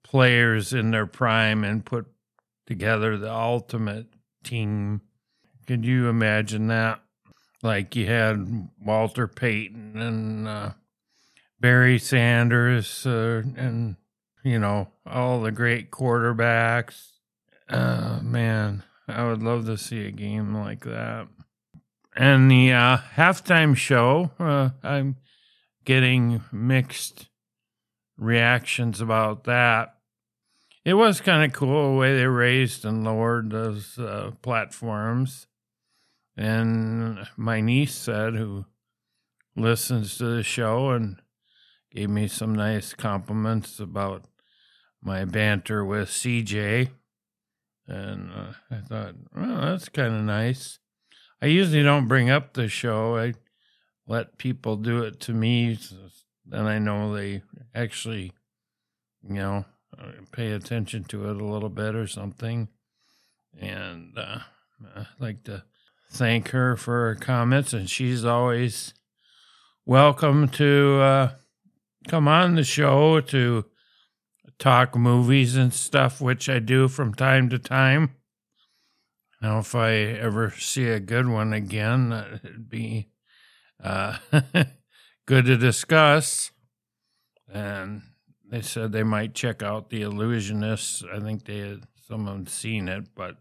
players 0.03 0.73
in 0.73 0.91
their 0.91 1.07
prime 1.07 1.65
and 1.65 1.85
put 1.85 2.07
together 2.67 3.17
the 3.17 3.33
ultimate 3.33 4.07
team. 4.45 5.01
Could 5.67 5.85
you 5.85 6.09
imagine 6.09 6.67
that? 6.69 7.01
Like 7.63 7.95
you 7.95 8.07
had 8.07 8.69
Walter 8.85 9.29
Payton 9.29 10.01
and 10.01 10.49
uh, 10.49 10.71
Barry 11.61 11.99
Sanders 11.99 13.07
uh, 13.07 13.43
and, 13.57 13.97
you 14.43 14.59
know, 14.59 14.89
all 15.07 15.41
the 15.41 15.53
great 15.53 15.93
quarterbacks. 15.93 17.12
Uh, 17.73 18.21
man, 18.23 18.83
I 19.09 19.25
would 19.25 19.43
love 19.43 19.65
to 19.67 19.79
see 19.79 20.07
a 20.07 20.11
game 20.11 20.55
like 20.55 20.85
that. 20.85 21.27
And 22.15 22.51
the 22.51 22.73
uh, 22.73 22.99
halftime 23.17 23.75
show, 23.75 24.31
uh, 24.39 24.71
I'm 24.83 25.17
getting 25.87 26.43
mixed 26.53 27.31
reactions 28.19 29.01
about 29.01 29.45
that. 29.45 29.97
It 30.85 30.95
was 30.95 31.23
kind 31.23 31.45
of 31.45 31.53
cool 31.53 31.93
the 31.93 31.99
way 31.99 32.15
they 32.15 32.27
raised 32.27 32.85
and 32.85 33.05
lowered 33.05 33.51
those 33.51 33.99
uh, 33.99 34.33
platforms. 34.43 35.47
And 36.37 37.27
my 37.37 37.61
niece 37.61 37.95
said, 37.95 38.35
who 38.35 38.67
listens 39.57 40.19
to 40.19 40.25
the 40.25 40.43
show 40.43 40.91
and 40.91 41.23
gave 41.91 42.11
me 42.11 42.29
some 42.29 42.55
nice 42.55 42.93
compliments 42.93 43.81
about 43.81 44.25
my 45.03 45.25
banter 45.25 45.85
with 45.85 46.09
CJ. 46.09 46.91
And 47.87 48.31
uh, 48.31 48.53
I 48.71 48.81
thought, 48.81 49.15
well, 49.35 49.61
that's 49.61 49.89
kind 49.89 50.15
of 50.15 50.23
nice. 50.23 50.79
I 51.41 51.47
usually 51.47 51.83
don't 51.83 52.09
bring 52.09 52.31
up 52.31 52.55
the 52.55 52.69
show. 52.69 53.17
I 53.17 53.35
let 54.07 54.39
people 54.39 54.77
do 54.77 55.03
it 55.03 55.21
to 55.21 55.33
me. 55.33 55.79
Then 56.47 56.67
I 56.67 56.79
know 56.79 57.15
they 57.15 57.43
actually, 57.75 58.33
you 59.23 59.35
know, 59.35 59.65
uh, 59.99 60.13
pay 60.31 60.53
attention 60.53 61.05
to 61.05 61.29
it 61.29 61.41
a 61.41 61.45
little 61.45 61.69
bit 61.69 61.95
or 61.95 62.07
something. 62.07 62.69
And 63.61 64.17
uh, 64.17 64.39
I'd 64.97 65.07
like 65.19 65.45
to 65.45 65.65
thank 66.11 66.51
her 66.51 66.77
for 66.77 67.09
her 67.09 67.15
comments. 67.17 67.73
And 67.73 67.91
she's 67.91 68.25
always 68.25 68.95
welcome 69.85 70.49
to 70.49 71.01
uh, 71.01 71.31
come 72.09 72.29
on 72.29 72.55
the 72.55 72.65
show 72.65 73.21
to 73.21 73.65
talk 74.63 74.95
movies 74.95 75.57
and 75.57 75.75
stuff, 75.75 76.21
which 76.21 76.49
I 76.49 76.61
do 76.61 76.87
from 76.87 77.13
time 77.13 77.49
to 77.49 77.59
time. 77.59 78.15
Now, 79.41 79.59
if 79.59 79.75
I 79.75 79.91
ever 79.91 80.53
see 80.57 80.87
a 80.87 81.01
good 81.01 81.27
one 81.27 81.53
again, 81.53 82.13
it'd 82.45 82.71
be 82.71 83.09
uh, 83.83 84.19
good 85.27 85.47
to 85.47 85.57
discuss. 85.57 86.53
And 87.53 88.03
they 88.49 88.63
said 88.63 88.93
they 88.93 89.03
might 89.03 89.35
check 89.35 89.65
out 89.65 89.91
The 89.91 90.03
Illusionists. 90.03 91.05
I 91.13 91.19
think 91.19 91.45
they 91.45 91.59
had 91.59 91.83
someone 92.07 92.47
seen 92.47 92.87
it, 92.87 93.17
but 93.17 93.39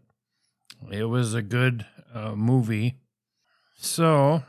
it 0.90 1.04
was 1.04 1.34
a 1.34 1.42
good 1.42 1.86
uh, 2.12 2.34
movie. 2.34 2.96
So, 3.76 4.42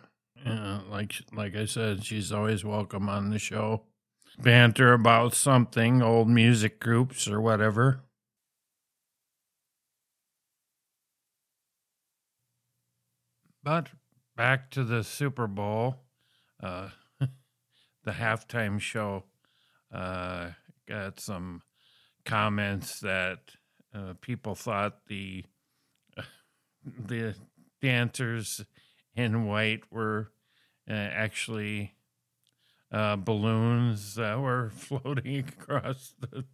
uh, 0.44 0.80
like 0.90 1.14
like 1.32 1.56
I 1.56 1.66
said, 1.66 2.04
she's 2.04 2.32
always 2.32 2.66
welcome 2.66 3.10
on 3.10 3.30
the 3.30 3.38
show. 3.38 3.84
Banter 4.40 4.94
about 4.94 5.34
something, 5.36 6.02
old 6.02 6.28
music 6.28 6.80
groups 6.80 7.28
or 7.28 7.40
whatever. 7.40 8.02
But 13.64 13.90
back 14.36 14.72
to 14.72 14.84
the 14.84 15.04
Super 15.04 15.48
Bowl, 15.48 16.02
uh, 16.62 16.90
the 18.04 18.12
halftime 18.12 18.80
show. 18.80 19.24
Uh, 19.94 20.50
got 20.88 21.20
some 21.20 21.62
comments 22.26 23.00
that 23.00 23.40
uh, 23.94 24.14
people 24.22 24.56
thought 24.56 25.06
the 25.08 25.46
the 26.86 27.36
dancers 27.82 28.66
in 29.16 29.46
white 29.46 29.84
were 29.92 30.32
uh, 30.90 30.94
actually 30.94 31.93
uh, 32.94 33.16
balloons 33.16 34.16
that 34.16 34.40
were 34.40 34.70
floating 34.76 35.40
across 35.40 36.14
the 36.20 36.46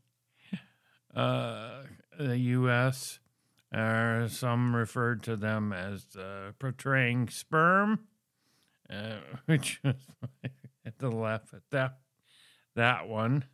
uh, 1.13 1.83
the 2.17 2.37
U.S. 2.37 3.19
Uh, 3.73 4.27
some 4.27 4.75
referred 4.75 5.23
to 5.23 5.35
them 5.35 5.73
as 5.73 6.15
uh, 6.15 6.51
portraying 6.59 7.29
sperm, 7.29 8.01
uh, 8.89 9.17
which 9.45 9.81
was 9.83 9.95
had 10.85 10.97
to 10.99 11.09
laugh 11.09 11.53
at 11.53 11.63
that 11.71 11.97
that 12.75 13.07
one. 13.07 13.45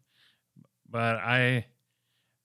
But 0.87 1.15
I, 1.17 1.65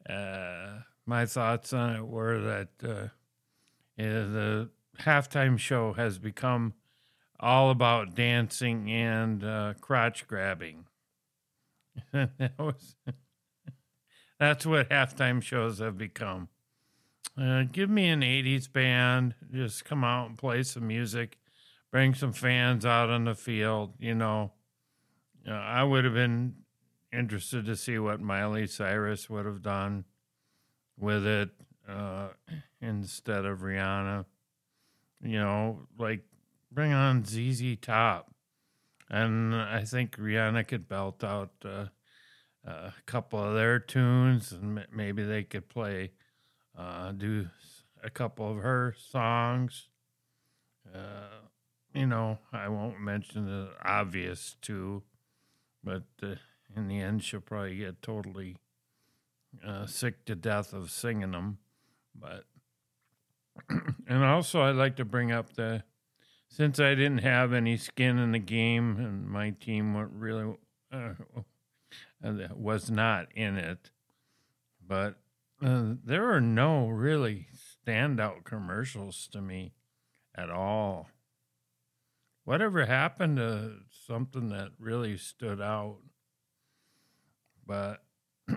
uh, 0.09 0.81
my 1.07 1.26
thoughts 1.26 1.72
on 1.72 1.96
it 1.96 2.07
were 2.07 2.40
that 2.40 2.79
the 2.79 4.70
halftime 5.00 5.59
show 5.59 5.92
has 5.92 6.18
become 6.18 6.74
all 7.40 7.70
about 7.70 8.14
dancing 8.14 8.90
and 8.90 9.42
uh, 9.42 9.74
crotch 9.81 10.26
grabbing. 10.26 10.85
that 12.12 12.53
was, 12.59 12.96
that's 14.38 14.66
what 14.66 14.90
halftime 14.90 15.42
shows 15.42 15.79
have 15.79 15.98
become. 15.98 16.48
Uh, 17.40 17.64
give 17.70 17.88
me 17.88 18.09
an 18.09 18.20
80s 18.20 18.70
band. 18.70 19.35
Just 19.53 19.85
come 19.85 20.05
out 20.05 20.29
and 20.29 20.38
play 20.38 20.62
some 20.62 20.87
music. 20.87 21.38
Bring 21.90 22.14
some 22.14 22.33
fans 22.33 22.85
out 22.85 23.09
on 23.09 23.24
the 23.24 23.35
field. 23.35 23.94
You 23.98 24.14
know, 24.14 24.53
uh, 25.48 25.53
I 25.53 25.83
would 25.83 26.05
have 26.05 26.14
been 26.14 26.57
interested 27.12 27.64
to 27.66 27.76
see 27.76 27.98
what 27.98 28.20
Miley 28.20 28.66
Cyrus 28.66 29.31
would 29.31 29.46
have 29.46 29.62
done 29.62 30.05
with 30.98 31.26
it 31.26 31.50
uh, 31.88 32.29
instead 32.81 33.44
of 33.44 33.61
Rihanna. 33.61 34.26
You 35.22 35.38
know, 35.38 35.88
like 35.98 36.22
bring 36.72 36.92
on 36.92 37.24
ZZ 37.24 37.76
Top. 37.80 38.33
And 39.09 39.54
I 39.54 39.85
think 39.85 40.16
Rihanna 40.16 40.68
could 40.68 40.88
belt 40.88 41.24
out 41.24 41.50
uh, 41.64 41.87
a 42.64 42.92
couple 43.06 43.42
of 43.42 43.54
their 43.54 43.78
tunes 43.78 44.52
and 44.52 44.87
maybe 44.92 45.24
they 45.24 45.42
could 45.42 45.68
play 45.68 46.12
uh, 46.78 47.12
do 47.12 47.48
a 48.02 48.11
couple 48.11 48.50
of 48.50 48.59
her 48.59 48.94
songs. 48.96 49.88
Uh, 50.94 51.46
you 51.94 52.06
know, 52.06 52.38
I 52.52 52.68
won't 52.68 53.00
mention 53.00 53.46
the 53.46 53.70
obvious 53.85 54.56
two, 54.62 55.02
but 55.83 56.04
uh, 56.22 56.37
in 56.76 56.88
the 56.88 57.00
end, 57.00 57.24
she'll 57.24 57.40
probably 57.40 57.76
get 57.76 58.00
totally 58.00 58.56
uh, 59.66 59.87
sick 59.87 60.24
to 60.26 60.35
death 60.35 60.72
of 60.72 60.90
singing 60.90 61.33
them. 61.33 61.59
But 62.14 62.44
and 64.09 64.24
also, 64.24 64.62
I'd 64.62 64.76
like 64.76 64.96
to 64.96 65.04
bring 65.04 65.33
up 65.33 65.54
the 65.54 65.83
since 66.50 66.80
I 66.80 66.96
didn't 66.96 67.18
have 67.18 67.52
any 67.52 67.76
skin 67.76 68.18
in 68.18 68.32
the 68.32 68.40
game 68.40 68.96
and 68.98 69.26
my 69.26 69.50
team 69.50 69.96
really 69.96 70.56
uh, 70.92 71.12
was 72.54 72.90
not 72.90 73.28
in 73.34 73.56
it, 73.56 73.92
but 74.86 75.14
uh, 75.64 75.94
there 76.04 76.30
are 76.32 76.40
no 76.40 76.88
really 76.88 77.46
standout 77.86 78.42
commercials 78.44 79.28
to 79.28 79.40
me 79.40 79.74
at 80.34 80.50
all. 80.50 81.08
Whatever 82.44 82.86
happened 82.86 83.36
to 83.36 83.74
something 84.06 84.48
that 84.48 84.70
really 84.78 85.16
stood 85.16 85.60
out? 85.60 85.98
But 87.64 88.02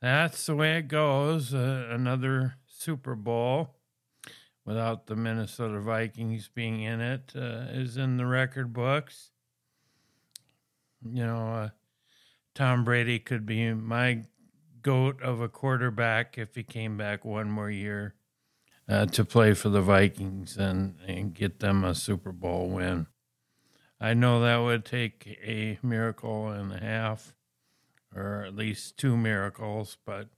that's 0.00 0.46
the 0.46 0.54
way 0.54 0.78
it 0.78 0.86
goes. 0.86 1.52
Uh, 1.52 1.88
another 1.90 2.54
Super 2.68 3.16
Bowl. 3.16 3.77
Without 4.68 5.06
the 5.06 5.16
Minnesota 5.16 5.80
Vikings 5.80 6.50
being 6.54 6.82
in 6.82 7.00
it 7.00 7.32
uh, 7.34 7.64
is 7.70 7.96
in 7.96 8.18
the 8.18 8.26
record 8.26 8.70
books. 8.74 9.30
You 11.02 11.24
know, 11.24 11.48
uh, 11.54 11.68
Tom 12.54 12.84
Brady 12.84 13.18
could 13.18 13.46
be 13.46 13.72
my 13.72 14.24
goat 14.82 15.22
of 15.22 15.40
a 15.40 15.48
quarterback 15.48 16.36
if 16.36 16.54
he 16.54 16.62
came 16.62 16.98
back 16.98 17.24
one 17.24 17.50
more 17.50 17.70
year 17.70 18.14
uh, 18.86 19.06
to 19.06 19.24
play 19.24 19.54
for 19.54 19.70
the 19.70 19.80
Vikings 19.80 20.58
and, 20.58 20.96
and 21.06 21.32
get 21.32 21.60
them 21.60 21.82
a 21.82 21.94
Super 21.94 22.30
Bowl 22.30 22.68
win. 22.68 23.06
I 23.98 24.12
know 24.12 24.42
that 24.42 24.58
would 24.58 24.84
take 24.84 25.38
a 25.42 25.78
miracle 25.82 26.50
and 26.50 26.74
a 26.74 26.78
half, 26.78 27.34
or 28.14 28.44
at 28.44 28.54
least 28.54 28.98
two 28.98 29.16
miracles, 29.16 29.96
but 30.04 30.28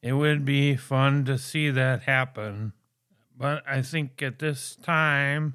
it 0.00 0.12
would 0.12 0.44
be 0.44 0.76
fun 0.76 1.24
to 1.24 1.36
see 1.36 1.70
that 1.70 2.04
happen. 2.04 2.72
But 3.40 3.62
I 3.66 3.80
think 3.80 4.20
at 4.20 4.38
this 4.38 4.76
time, 4.76 5.54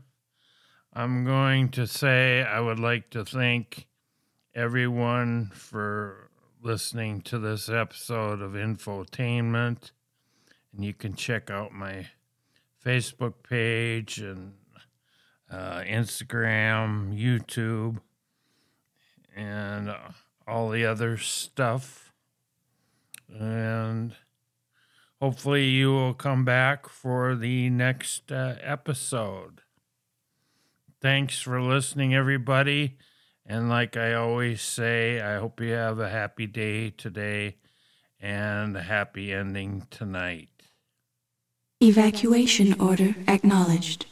I'm 0.91 1.23
going 1.23 1.69
to 1.69 1.85
say 1.85 2.41
I 2.41 2.59
would 2.59 2.79
like 2.79 3.11
to 3.11 3.23
thank 3.23 3.85
everyone 4.55 5.51
for 5.53 6.31
listening 6.63 7.21
to 7.21 7.37
this 7.37 7.69
episode 7.69 8.41
of 8.41 8.53
Infotainment. 8.53 9.91
And 10.73 10.83
you 10.83 10.95
can 10.95 11.13
check 11.13 11.51
out 11.51 11.73
my 11.73 12.07
Facebook 12.83 13.35
page 13.47 14.17
and 14.17 14.53
uh, 15.51 15.81
Instagram, 15.81 17.15
YouTube, 17.15 18.01
and 19.35 19.93
all 20.47 20.71
the 20.71 20.87
other 20.87 21.17
stuff. 21.17 22.11
And 23.31 24.15
hopefully, 25.21 25.65
you 25.65 25.91
will 25.91 26.13
come 26.13 26.45
back 26.45 26.89
for 26.89 27.35
the 27.35 27.69
next 27.69 28.31
uh, 28.31 28.55
episode. 28.61 29.61
Thanks 31.01 31.39
for 31.39 31.61
listening, 31.61 32.15
everybody. 32.15 32.97
And 33.45 33.69
like 33.69 33.95
I 33.95 34.13
always 34.13 34.61
say, 34.61 35.21
I 35.21 35.37
hope 35.37 35.61
you 35.61 35.71
have 35.73 35.99
a 35.99 36.09
happy 36.09 36.47
day 36.47 36.89
today 36.89 37.57
and 38.19 38.75
a 38.75 38.81
happy 38.81 39.31
ending 39.31 39.85
tonight. 39.91 40.49
Evacuation 41.81 42.79
order 42.79 43.15
acknowledged. 43.27 44.07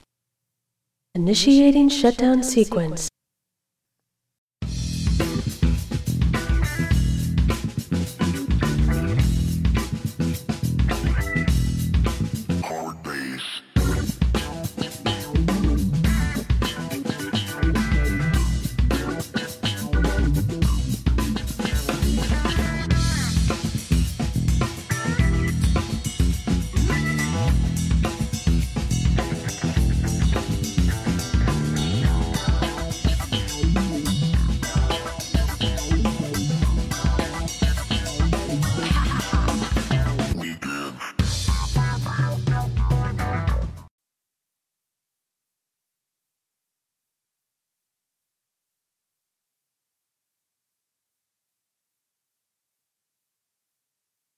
Initiating 1.15 1.89
shutdown 1.89 2.43
sequence. 2.43 3.09